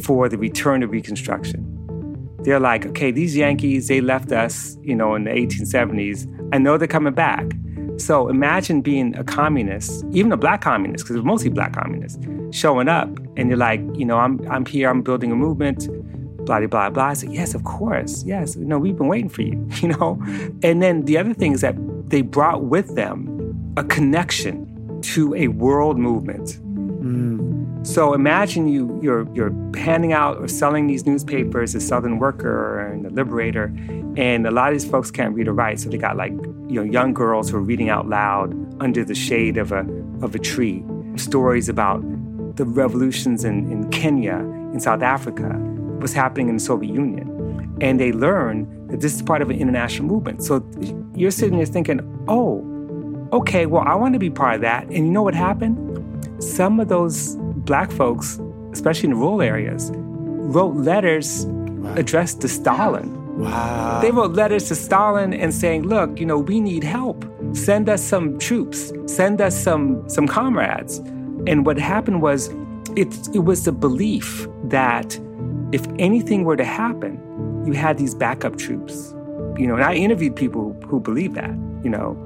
[0.03, 1.65] for the return of Reconstruction.
[2.43, 6.27] They're like, okay, these Yankees, they left us, you know, in the 1870s.
[6.53, 7.47] I know they're coming back.
[7.97, 12.25] So imagine being a communist, even a black communist, because it was mostly black communists,
[12.53, 15.89] showing up and you're like, you know, I'm, I'm here, I'm building a movement,
[16.49, 17.05] blah, blah, blah.
[17.05, 18.25] I said, yes, of course.
[18.25, 18.57] Yes.
[18.57, 20.19] You know, we've been waiting for you, you know?
[20.63, 21.77] And then the other thing is that
[22.09, 26.59] they brought with them a connection to a world movement.
[27.03, 27.87] Mm.
[27.87, 33.05] So imagine you you're you're handing out or selling these newspapers, the Southern Worker and
[33.05, 33.73] the Liberator,
[34.17, 36.75] and a lot of these folks can't read or write, so they got like you
[36.75, 39.87] know young girls who are reading out loud under the shade of a
[40.23, 40.85] of a tree,
[41.17, 42.03] stories about
[42.57, 44.39] the revolutions in, in Kenya,
[44.73, 45.51] in South Africa,
[45.99, 47.27] what's happening in the Soviet Union.
[47.81, 50.43] and they learn that this is part of an international movement.
[50.43, 50.65] So
[51.15, 52.65] you're sitting there thinking, oh,
[53.33, 54.85] okay, well, I want to be part of that.
[54.85, 55.77] And you know what happened?
[56.43, 58.41] Some of those black folks,
[58.73, 61.45] especially in rural areas, wrote letters
[61.95, 63.15] addressed to Stalin.
[63.39, 64.01] Wow.
[64.01, 67.25] They wrote letters to Stalin and saying, look, you know, we need help.
[67.53, 68.93] Send us some troops.
[69.07, 70.99] Send us some some comrades.
[71.47, 72.49] And what happened was
[72.97, 75.17] it, it was the belief that
[75.73, 77.21] if anything were to happen,
[77.67, 79.15] you had these backup troops.
[79.57, 81.51] You know, and I interviewed people who, believed that,
[81.83, 82.17] you know,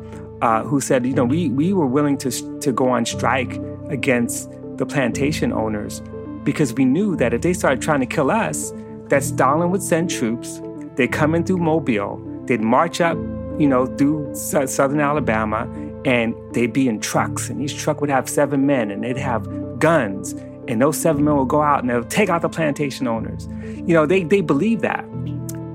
[0.43, 4.51] uh, who said, you know, we, we were willing to, to go on strike against
[4.77, 6.03] the plantation owners
[6.45, 8.73] because we knew that if they started trying to kill us,
[9.09, 10.61] that Stalin would send troops,
[10.97, 13.17] they'd come in through Mobile, they'd march up,
[13.59, 15.69] you know, through southern Alabama,
[16.05, 19.47] and they'd be in trucks, and each truck would have seven men, and they'd have
[19.79, 20.35] guns,
[20.69, 23.49] and those seven men will go out and they'll take out the plantation owners.
[23.65, 25.05] You know, they, they believe that.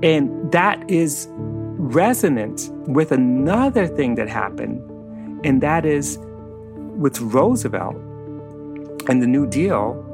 [0.02, 4.80] And that is resonant with another thing that happened,
[5.44, 6.18] and that is
[6.96, 7.96] with Roosevelt
[9.08, 10.04] and the New Deal,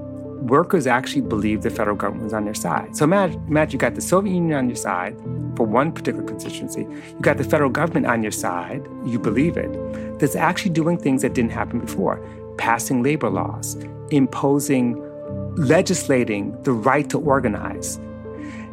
[0.43, 2.95] workers actually believed the federal government was on their side.
[2.95, 5.17] So imagine, imagine you got the Soviet Union on your side
[5.57, 10.19] for one particular constituency, you got the federal government on your side, you believe it,
[10.19, 12.21] that's actually doing things that didn't happen before
[12.59, 13.77] passing labor laws,
[14.15, 15.01] imposing,
[15.57, 17.99] legislating the right to organize.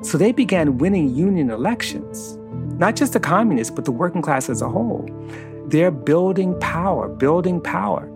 [0.01, 2.37] So they began winning union elections,
[2.79, 5.07] not just the communists, but the working class as a whole.
[5.67, 8.09] They're building power, building power.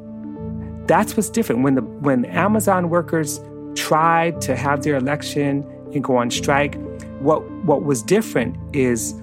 [0.87, 1.63] That's what's different.
[1.63, 3.39] When the when Amazon workers
[3.75, 5.63] tried to have their election
[5.93, 6.75] and go on strike,
[7.19, 9.15] what what was different is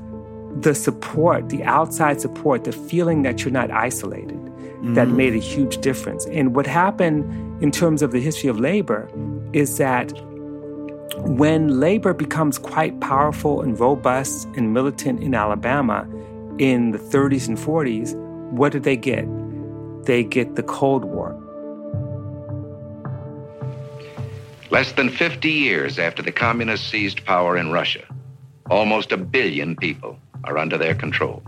[0.60, 4.41] the support, the outside support, the feeling that you're not isolated
[4.82, 5.16] that Mm-hmm.
[5.16, 6.26] made a huge difference.
[6.26, 9.08] And what happened in terms of the history of labor
[9.52, 10.12] is that
[11.18, 16.06] when labor becomes quite powerful and robust and militant in Alabama
[16.58, 18.14] in the 30s and 40s,
[18.50, 19.24] what do they get?
[20.04, 21.38] They get the Cold War.
[24.70, 28.04] Less than 50 years after the communists seized power in Russia,
[28.70, 31.42] almost a billion people are under their control.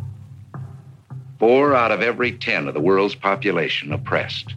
[1.45, 4.55] Four out of every 10 of the world's population oppressed.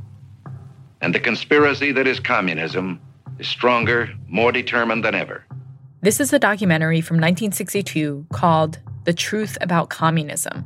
[1.02, 3.02] And the conspiracy that is communism
[3.40, 5.44] is stronger, more determined than ever.
[6.02, 10.66] This is a documentary from 1962 called The Truth About Communism.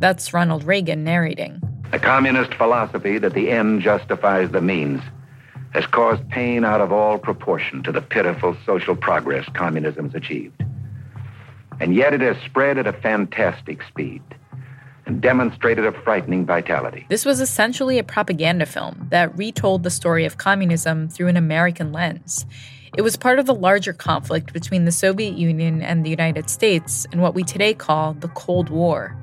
[0.00, 1.62] That's Ronald Reagan narrating.
[1.92, 5.00] The communist philosophy that the end justifies the means
[5.72, 10.64] has caused pain out of all proportion to the pitiful social progress communism's achieved.
[11.78, 14.20] And yet it has spread at a fantastic speed
[15.10, 17.04] and demonstrated a frightening vitality.
[17.08, 21.90] This was essentially a propaganda film that retold the story of communism through an American
[21.90, 22.46] lens.
[22.96, 27.08] It was part of the larger conflict between the Soviet Union and the United States
[27.12, 29.16] in what we today call the Cold War.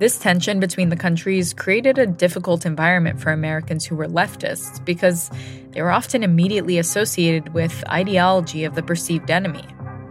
[0.00, 5.30] This tension between the countries created a difficult environment for Americans who were leftists because
[5.70, 9.64] they were often immediately associated with ideology of the perceived enemy,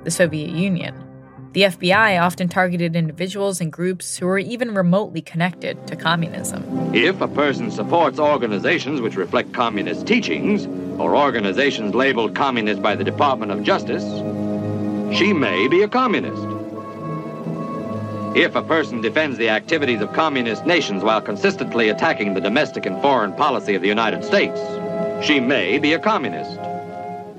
[0.05, 0.95] the Soviet Union.
[1.53, 6.63] The FBI often targeted individuals and groups who were even remotely connected to communism.
[6.95, 10.65] If a person supports organizations which reflect communist teachings,
[10.99, 14.03] or organizations labeled communist by the Department of Justice,
[15.15, 16.41] she may be a communist.
[18.35, 22.99] If a person defends the activities of communist nations while consistently attacking the domestic and
[22.99, 24.59] foreign policy of the United States,
[25.23, 26.72] she may be a communist.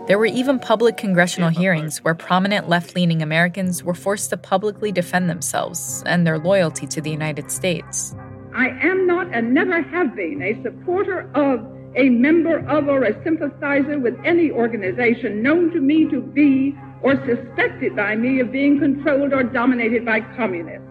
[0.06, 4.92] There were even public congressional hearings where prominent left leaning Americans were forced to publicly
[4.92, 8.14] defend themselves and their loyalty to the United States.
[8.54, 13.24] I am not and never have been a supporter of, a member of, or a
[13.24, 18.78] sympathizer with any organization known to me to be or suspected by me of being
[18.78, 20.86] controlled or dominated by communists.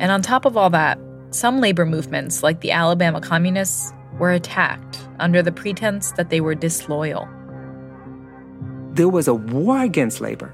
[0.00, 0.98] And on top of all that,
[1.30, 6.56] some labor movements, like the Alabama Communists, were attacked under the pretense that they were
[6.56, 7.28] disloyal.
[8.92, 10.52] There was a war against labor.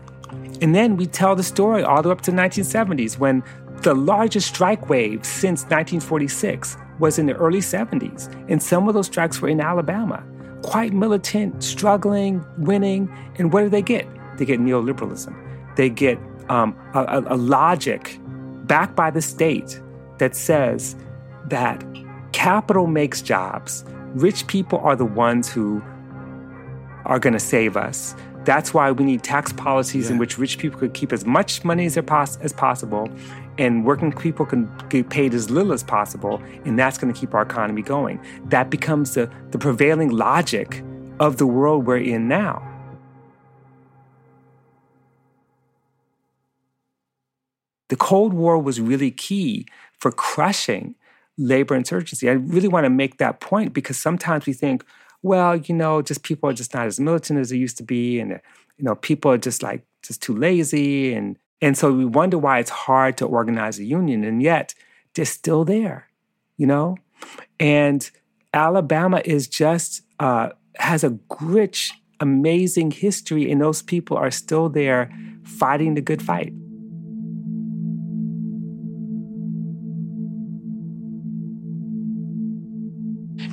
[0.60, 3.42] And then we tell the story all the way up to the 1970s when
[3.82, 8.32] the largest strike wave since 1946 was in the early 70s.
[8.50, 10.24] And some of those strikes were in Alabama.
[10.62, 13.14] Quite militant, struggling, winning.
[13.36, 14.06] And what do they get?
[14.38, 15.34] They get neoliberalism.
[15.76, 16.18] They get
[16.48, 18.18] um, a, a logic
[18.64, 19.80] backed by the state
[20.18, 20.96] that says
[21.48, 21.84] that
[22.32, 23.84] capital makes jobs.
[24.14, 25.82] Rich people are the ones who
[27.06, 28.14] are going to save us.
[28.44, 31.86] That's why we need tax policies in which rich people could keep as much money
[31.86, 33.10] as, pos- as possible
[33.58, 36.40] and working people can get paid as little as possible.
[36.64, 38.20] And that's going to keep our economy going.
[38.44, 40.82] That becomes the, the prevailing logic
[41.18, 42.62] of the world we're in now.
[47.88, 49.66] The Cold War was really key
[49.98, 50.96] for crushing
[51.38, 52.28] labor insurgency.
[52.28, 54.84] I really want to make that point because sometimes we think,
[55.26, 58.20] well, you know, just people are just not as militant as they used to be,
[58.20, 58.40] and
[58.78, 62.60] you know, people are just like just too lazy, and and so we wonder why
[62.60, 64.74] it's hard to organize a union, and yet
[65.14, 66.06] they're still there,
[66.56, 66.96] you know,
[67.58, 68.08] and
[68.54, 75.10] Alabama is just uh, has a rich, amazing history, and those people are still there
[75.42, 76.52] fighting the good fight.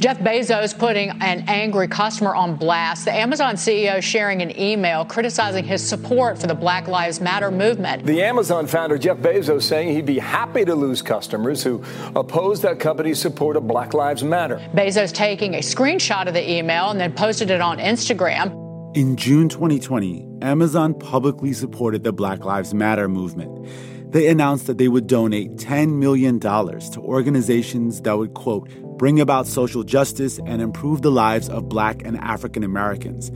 [0.04, 3.06] Jeff Bezos putting an angry customer on blast.
[3.06, 8.06] The Amazon CEO sharing an email criticizing his support for the Black Lives Matter movement.
[8.06, 11.82] The Amazon founder Jeff Bezos saying he'd be happy to lose customers who
[12.18, 14.58] oppose that company's support of Black Lives Matter.
[14.74, 18.51] Bezos taking a screenshot of the email and then posted it on Instagram.
[18.97, 23.70] In June 2020, Amazon publicly supported the Black Lives Matter movement.
[24.12, 29.48] They announced that they would donate $10 million to organizations that would, quote, bring about
[29.48, 33.32] social justice and improve the lives of Black and African Americans.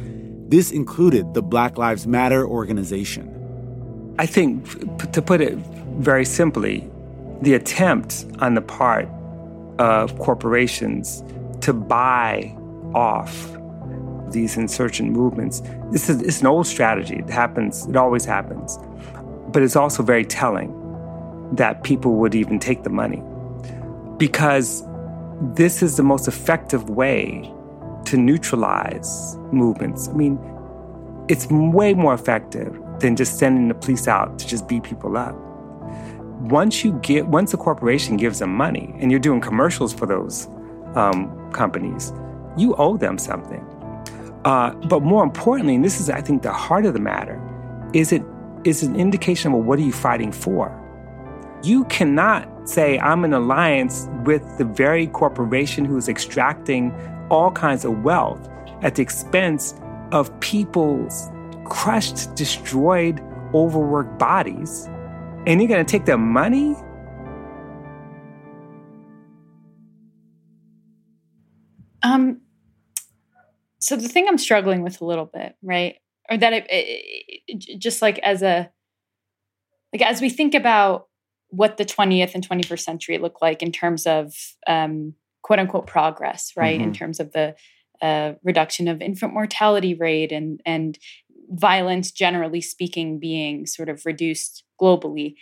[0.50, 3.34] This included the Black Lives Matter organization.
[4.20, 5.56] I think, to put it
[6.00, 6.90] very simply,
[7.42, 9.08] the attempt on the part
[9.78, 11.24] of corporations
[11.62, 12.56] to buy
[12.94, 13.52] off
[14.32, 15.62] these insurgent movements.
[15.92, 17.18] This is it's an old strategy.
[17.18, 18.78] It happens, it always happens.
[19.50, 20.74] But it's also very telling
[21.54, 23.22] that people would even take the money.
[24.18, 24.84] Because
[25.42, 27.52] this is the most effective way
[28.06, 30.08] to neutralize movements.
[30.08, 30.40] I mean,
[31.28, 35.36] it's way more effective than just sending the police out to just beat people up.
[36.40, 40.48] Once you get, once a corporation gives them money and you're doing commercials for those
[40.96, 42.14] um, companies,
[42.56, 43.66] you owe them something.
[44.46, 47.42] Uh, but more importantly, and this is, I think, the heart of the matter,
[47.94, 48.24] is it
[48.64, 50.72] is an indication of well, what are you fighting for?
[51.64, 56.92] You cannot say, I'm in alliance with the very corporation who's extracting
[57.30, 58.48] all kinds of wealth
[58.82, 59.74] at the expense
[60.12, 61.30] of people's
[61.66, 63.22] crushed, destroyed,
[63.54, 64.88] overworked bodies,
[65.46, 66.76] and you're going to take their money?
[72.04, 72.42] Um,
[73.80, 75.96] so the thing I'm struggling with a little bit, right,
[76.30, 78.70] or that it, it, it, just like as a
[79.94, 81.07] like as we think about
[81.50, 84.34] what the 20th and 21st century look like in terms of
[84.68, 86.80] um, quote unquote progress, right?
[86.80, 86.90] Mm-hmm.
[86.90, 87.56] In terms of the
[88.02, 90.98] uh, reduction of infant mortality rate and and
[91.50, 95.36] violence, generally speaking, being sort of reduced globally.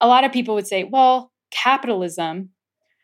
[0.00, 2.50] A lot of people would say, well, capitalism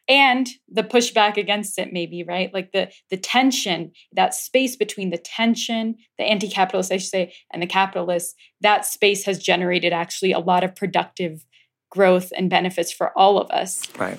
[0.08, 5.18] and the pushback against it maybe right like the the tension that space between the
[5.18, 10.38] tension the anti-capitalist i should say and the capitalists that space has generated actually a
[10.38, 11.44] lot of productive
[11.90, 13.82] growth and benefits for all of us.
[13.98, 14.18] Right.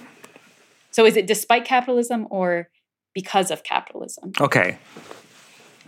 [0.92, 2.70] So is it despite capitalism or
[3.14, 4.32] because of capitalism?
[4.40, 4.78] Okay.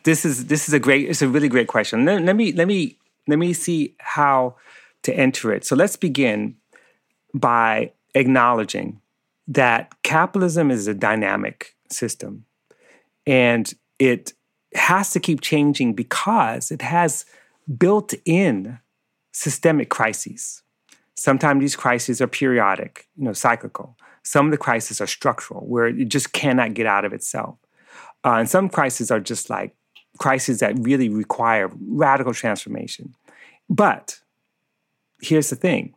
[0.04, 2.06] This is this is a great it's a really great question.
[2.06, 4.56] Let, let me let me let me see how
[5.04, 5.66] to enter it.
[5.66, 6.56] So let's begin
[7.34, 9.02] by acknowledging
[9.48, 12.46] that capitalism is a dynamic system
[13.26, 14.34] and it
[14.74, 17.26] has to keep changing because it has
[17.78, 18.80] built in
[19.32, 20.64] systemic crises.
[21.20, 23.98] Sometimes these crises are periodic, you know, cyclical.
[24.24, 27.58] Some of the crises are structural, where it just cannot get out of itself.
[28.24, 29.76] Uh, and some crises are just like
[30.18, 33.16] crises that really require radical transformation.
[33.70, 34.20] But
[35.22, 35.94] here's the thing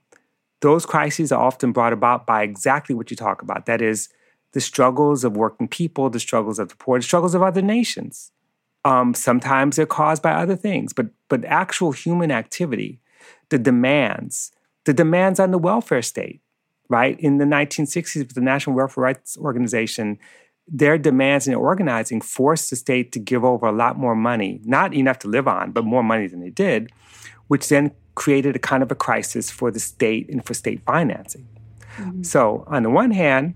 [0.61, 4.09] those crises are often brought about by exactly what you talk about that is,
[4.53, 8.33] the struggles of working people, the struggles of the poor, the struggles of other nations.
[8.85, 13.01] Um, sometimes they're caused by other things, but, but actual human activity,
[13.49, 14.53] the demands,
[14.85, 16.41] the demands on the welfare state,
[16.89, 17.19] right?
[17.21, 20.19] In the 1960s, with the National Welfare Rights Organization,
[20.69, 24.95] their demands and organizing forced the state to give over a lot more money, not
[24.95, 26.91] enough to live on, but more money than they did,
[27.49, 31.49] which then created a kind of a crisis for the state and for state financing.
[31.97, 32.23] Mm-hmm.
[32.23, 33.55] So, on the one hand,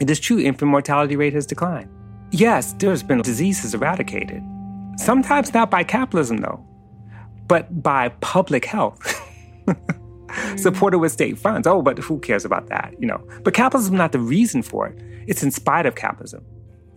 [0.00, 1.88] it is true infant mortality rate has declined.
[2.32, 4.42] Yes, there's been diseases eradicated.
[4.96, 6.64] Sometimes not by capitalism, though,
[7.46, 9.22] but by public health.
[10.26, 10.56] mm-hmm.
[10.56, 11.66] Supported with state funds.
[11.66, 12.94] Oh, but who cares about that?
[12.98, 13.26] You know.
[13.42, 15.00] But capitalism is not the reason for it.
[15.26, 16.44] It's in spite of capitalism.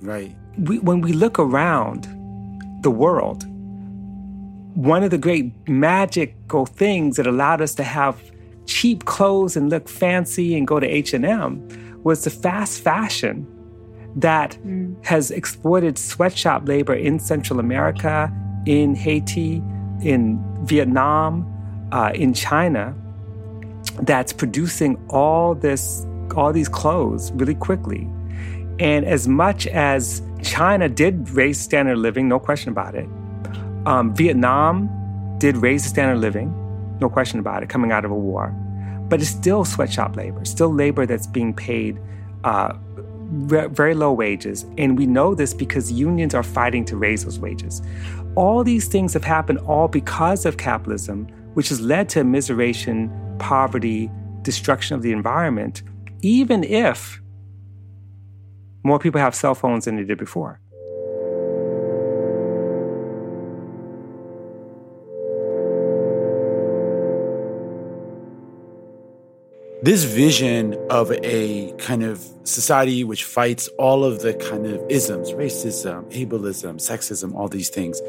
[0.02, 0.36] Right.
[0.58, 2.08] We, when we look around
[2.84, 3.46] the world,
[4.76, 8.22] one of the great magical things that allowed us to have
[8.66, 13.48] cheap clothes and look fancy and go to H&M was the fast fashion
[14.16, 15.04] that mm.
[15.06, 18.32] has exploited sweatshop labor in Central America,
[18.66, 19.62] in Haiti,
[20.02, 21.46] in Vietnam,
[21.92, 22.96] uh, in China.
[24.02, 28.10] That's producing all this, all these clothes really quickly.
[28.80, 33.08] And as much as China did raise standard of living, no question about it.
[33.86, 34.90] Um, Vietnam
[35.40, 36.54] did raise the standard of living,
[37.00, 38.50] no question about it, coming out of a war.
[39.10, 42.00] But it's still sweatshop labor, still labor that's being paid
[42.44, 42.74] uh,
[43.32, 44.66] very low wages.
[44.78, 47.82] And we know this because unions are fighting to raise those wages.
[48.36, 53.10] All these things have happened all because of capitalism, which has led to immiseration,
[53.40, 54.12] poverty,
[54.42, 55.84] destruction of the environment,
[56.22, 57.22] even if
[58.84, 60.60] more people have cell phones than they did before.
[69.82, 75.32] This vision of a kind of society which fights all of the kind of isms,
[75.32, 78.02] racism, ableism, sexism, all these things,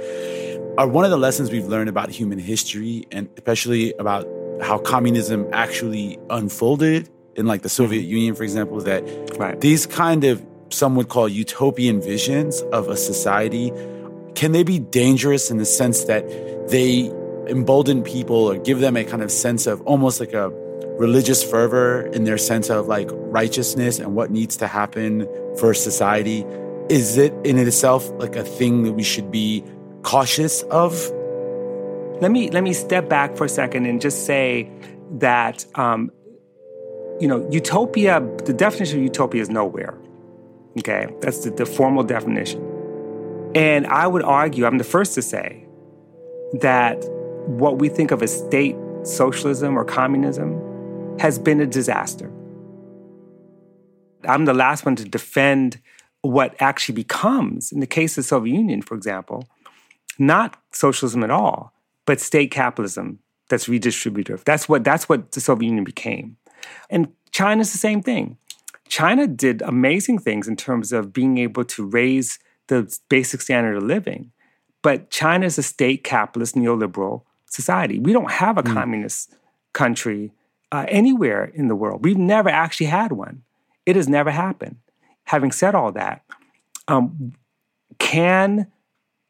[0.79, 4.27] are one of the lessons we've learned about human history and especially about
[4.63, 8.11] how communism actually unfolded in like the Soviet mm-hmm.
[8.11, 9.03] Union, for example, that
[9.39, 9.61] right.
[9.61, 13.73] these kind of some would call utopian visions of a society,
[14.35, 16.29] can they be dangerous in the sense that
[16.69, 17.11] they
[17.49, 20.51] embolden people or give them a kind of sense of almost like a
[20.99, 25.27] religious fervor in their sense of like righteousness and what needs to happen
[25.59, 26.45] for society?
[26.89, 29.65] Is it in itself like a thing that we should be
[30.03, 31.11] cautious of?
[32.21, 34.71] Let me let me step back for a second and just say
[35.13, 36.11] that um,
[37.19, 38.21] you know utopia.
[38.45, 39.99] The definition of utopia is nowhere.
[40.79, 42.67] Okay, that's the, the formal definition.
[43.55, 45.67] And I would argue, I'm the first to say,
[46.61, 47.03] that
[47.47, 50.61] what we think of as state socialism or communism
[51.19, 52.31] has been a disaster.
[54.29, 55.81] I'm the last one to defend
[56.21, 59.49] what actually becomes, in the case of the Soviet Union, for example,
[60.19, 61.73] not socialism at all,
[62.11, 64.43] but state capitalism that's redistributive.
[64.43, 66.37] That's what, that's what the Soviet Union became.
[66.91, 68.37] And China's the same thing.
[68.89, 73.85] China did amazing things in terms of being able to raise the basic standard of
[73.85, 74.33] living.
[74.83, 78.01] But China is a state capitalist neoliberal society.
[78.01, 78.73] We don't have a mm.
[78.73, 79.33] communist
[79.73, 80.33] country
[80.73, 82.05] uh, anywhere in the world.
[82.05, 83.45] We've never actually had one.
[83.87, 84.79] It has never happened.
[85.27, 86.25] Having said all that,
[86.89, 87.35] um,
[88.01, 88.67] can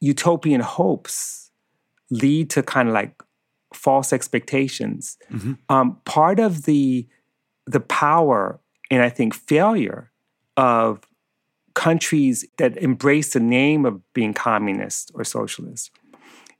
[0.00, 1.49] utopian hopes
[2.10, 3.22] lead to kind of like
[3.72, 5.16] false expectations?
[5.32, 5.54] Mm-hmm.
[5.68, 7.06] Um, part of the
[7.66, 10.10] the power and I think failure
[10.56, 11.00] of
[11.74, 15.90] countries that embrace the name of being communist or socialist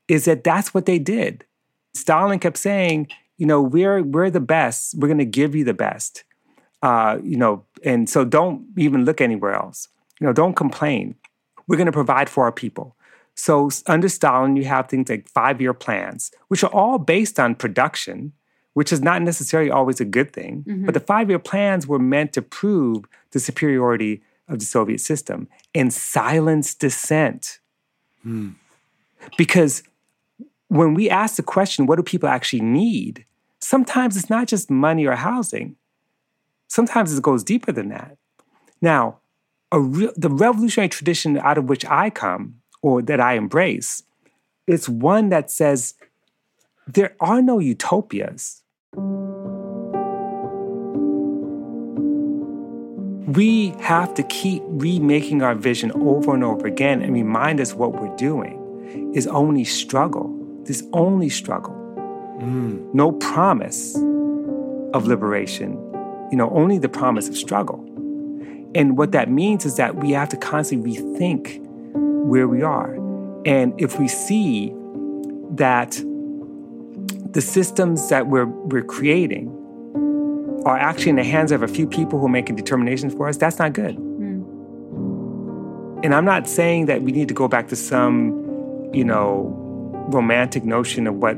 [0.09, 1.45] is that that's what they did.
[1.95, 4.95] Stalin kept saying, you know, we're we're the best.
[4.97, 6.25] We're going to give you the best.
[6.83, 9.89] Uh, you know, and so don't even look anywhere else.
[10.21, 11.15] You know, don't complain.
[11.67, 12.97] We're going to provide for our people.
[13.41, 18.33] So under Stalin, you have things like five-year plans, which are all based on production
[18.75, 20.65] which is not necessarily always a good thing.
[20.67, 20.85] Mm-hmm.
[20.87, 25.49] But the five year plans were meant to prove the superiority of the Soviet system
[25.75, 27.59] and silence dissent.
[28.25, 28.55] Mm.
[29.37, 29.83] Because
[30.69, 33.25] when we ask the question, what do people actually need?
[33.61, 35.77] Sometimes it's not just money or housing.
[36.69, 38.17] Sometimes it goes deeper than that.
[38.81, 39.19] Now,
[39.73, 44.03] re- the revolutionary tradition out of which I come, or that I embrace,
[44.67, 45.95] it's one that says
[46.87, 48.63] there are no utopias.
[53.35, 58.01] We have to keep remaking our vision over and over again and remind us what
[58.01, 60.37] we're doing is only struggle.
[60.65, 61.75] This only struggle.
[62.41, 62.93] Mm.
[62.93, 63.95] No promise
[64.95, 65.73] of liberation,
[66.31, 67.79] you know, only the promise of struggle.
[68.75, 71.60] And what that means is that we have to constantly rethink
[72.31, 72.95] where we are.
[73.45, 74.73] And if we see
[75.51, 76.01] that
[77.33, 79.49] the systems that we're, we're creating
[80.65, 83.37] are actually in the hands of a few people who are making determinations for us,
[83.37, 83.97] that's not good.
[83.97, 86.05] Mm.
[86.05, 89.57] And I'm not saying that we need to go back to some, you know,
[90.09, 91.37] romantic notion of what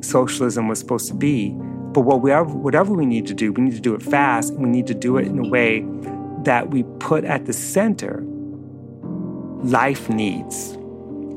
[0.00, 1.50] socialism was supposed to be.
[1.92, 4.54] But what we are, whatever we need to do, we need to do it fast,
[4.54, 5.86] and we need to do it in a way
[6.42, 8.24] that we put at the center
[9.62, 10.76] life needs.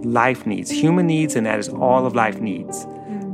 [0.06, 2.86] Life needs, human needs, and that is all of life needs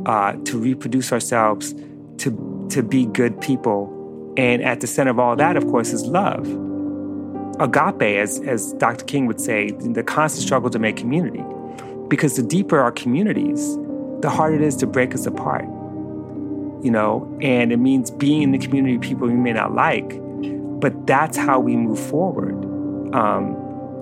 [0.06, 1.74] uh, to reproduce ourselves,
[2.18, 4.34] to, to be good people.
[4.38, 6.48] And at the center of all that, of course, is love.
[7.60, 9.06] Agape, as, as Dr.
[9.06, 11.44] King would say, the constant struggle to make community.
[12.08, 13.76] Because the deeper our communities,
[14.22, 15.66] the harder it is to break us apart.
[16.84, 20.20] You know, and it means being in the community of people we may not like,
[20.80, 22.56] but that's how we move forward.
[23.14, 23.61] Um,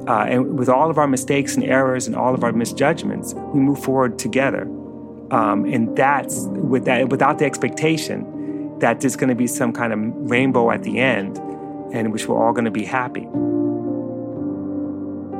[0.10, 3.60] uh, and with all of our mistakes and errors and all of our misjudgments, we
[3.60, 4.64] move forward together.
[5.30, 9.94] Um, and that's with that without the expectation that there's going to be some kind
[9.94, 10.00] of
[10.32, 11.38] rainbow at the end
[11.94, 13.28] and which we're all going to be happy.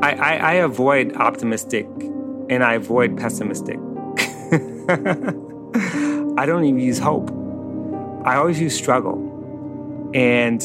[0.04, 1.88] I, I, I avoid optimistic
[2.50, 3.78] and I avoid pessimistic.
[6.38, 7.32] I don't even use hope.
[8.24, 9.26] I always use struggle.
[10.14, 10.62] And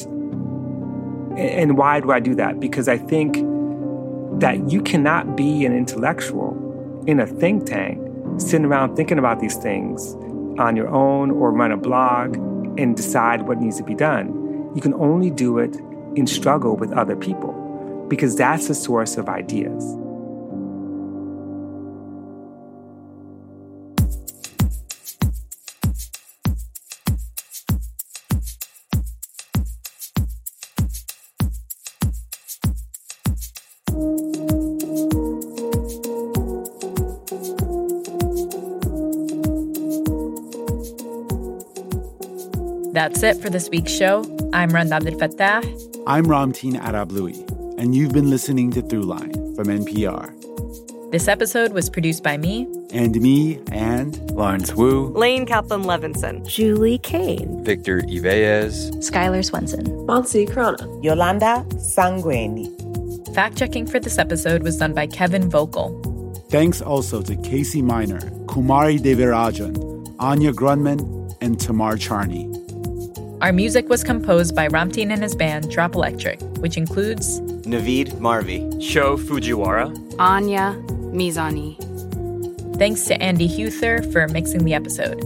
[1.38, 2.60] and why do I do that?
[2.60, 3.53] Because I think
[4.40, 8.00] that you cannot be an intellectual in a think tank
[8.38, 10.14] sitting around thinking about these things
[10.58, 12.36] on your own or run a blog
[12.78, 14.72] and decide what needs to be done.
[14.74, 15.76] You can only do it
[16.16, 17.52] in struggle with other people
[18.08, 19.96] because that's the source of ideas.
[43.14, 44.24] That's it for this week's show.
[44.52, 46.02] I'm Rund Abdelfatah.
[46.04, 47.48] I'm Ramtin Arablouei,
[47.78, 50.32] and you've been listening to Throughline from NPR.
[51.12, 52.66] This episode was produced by me.
[52.92, 61.04] And me, and Lawrence Wu, Laine Kaplan-Levenson, Julie Caine, Victor Yvellez, Skylar Swenson, Bonsi Krona,
[61.04, 62.66] Yolanda Sangweni.
[63.32, 66.34] Fact checking for this episode was done by Kevin Vogel.
[66.48, 72.63] Thanks also to Casey Miner, Kumari Devarajan, Anya Grundmann, and Tamar Charney.
[73.40, 78.80] Our music was composed by Ramtin and his band Drop Electric, which includes Navid Marvi,
[78.80, 80.74] Sho Fujiwara, Anya
[81.12, 81.76] Mizani.
[82.78, 85.22] Thanks to Andy Huether for mixing the episode.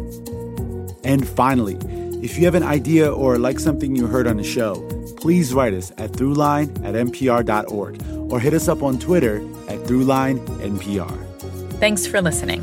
[1.04, 1.76] And finally,
[2.22, 4.74] if you have an idea or like something you heard on the show,
[5.16, 8.02] please write us at throughline at npr.org
[8.32, 9.36] or hit us up on Twitter
[9.68, 11.72] at throughlinenpr.
[11.78, 12.62] Thanks for listening.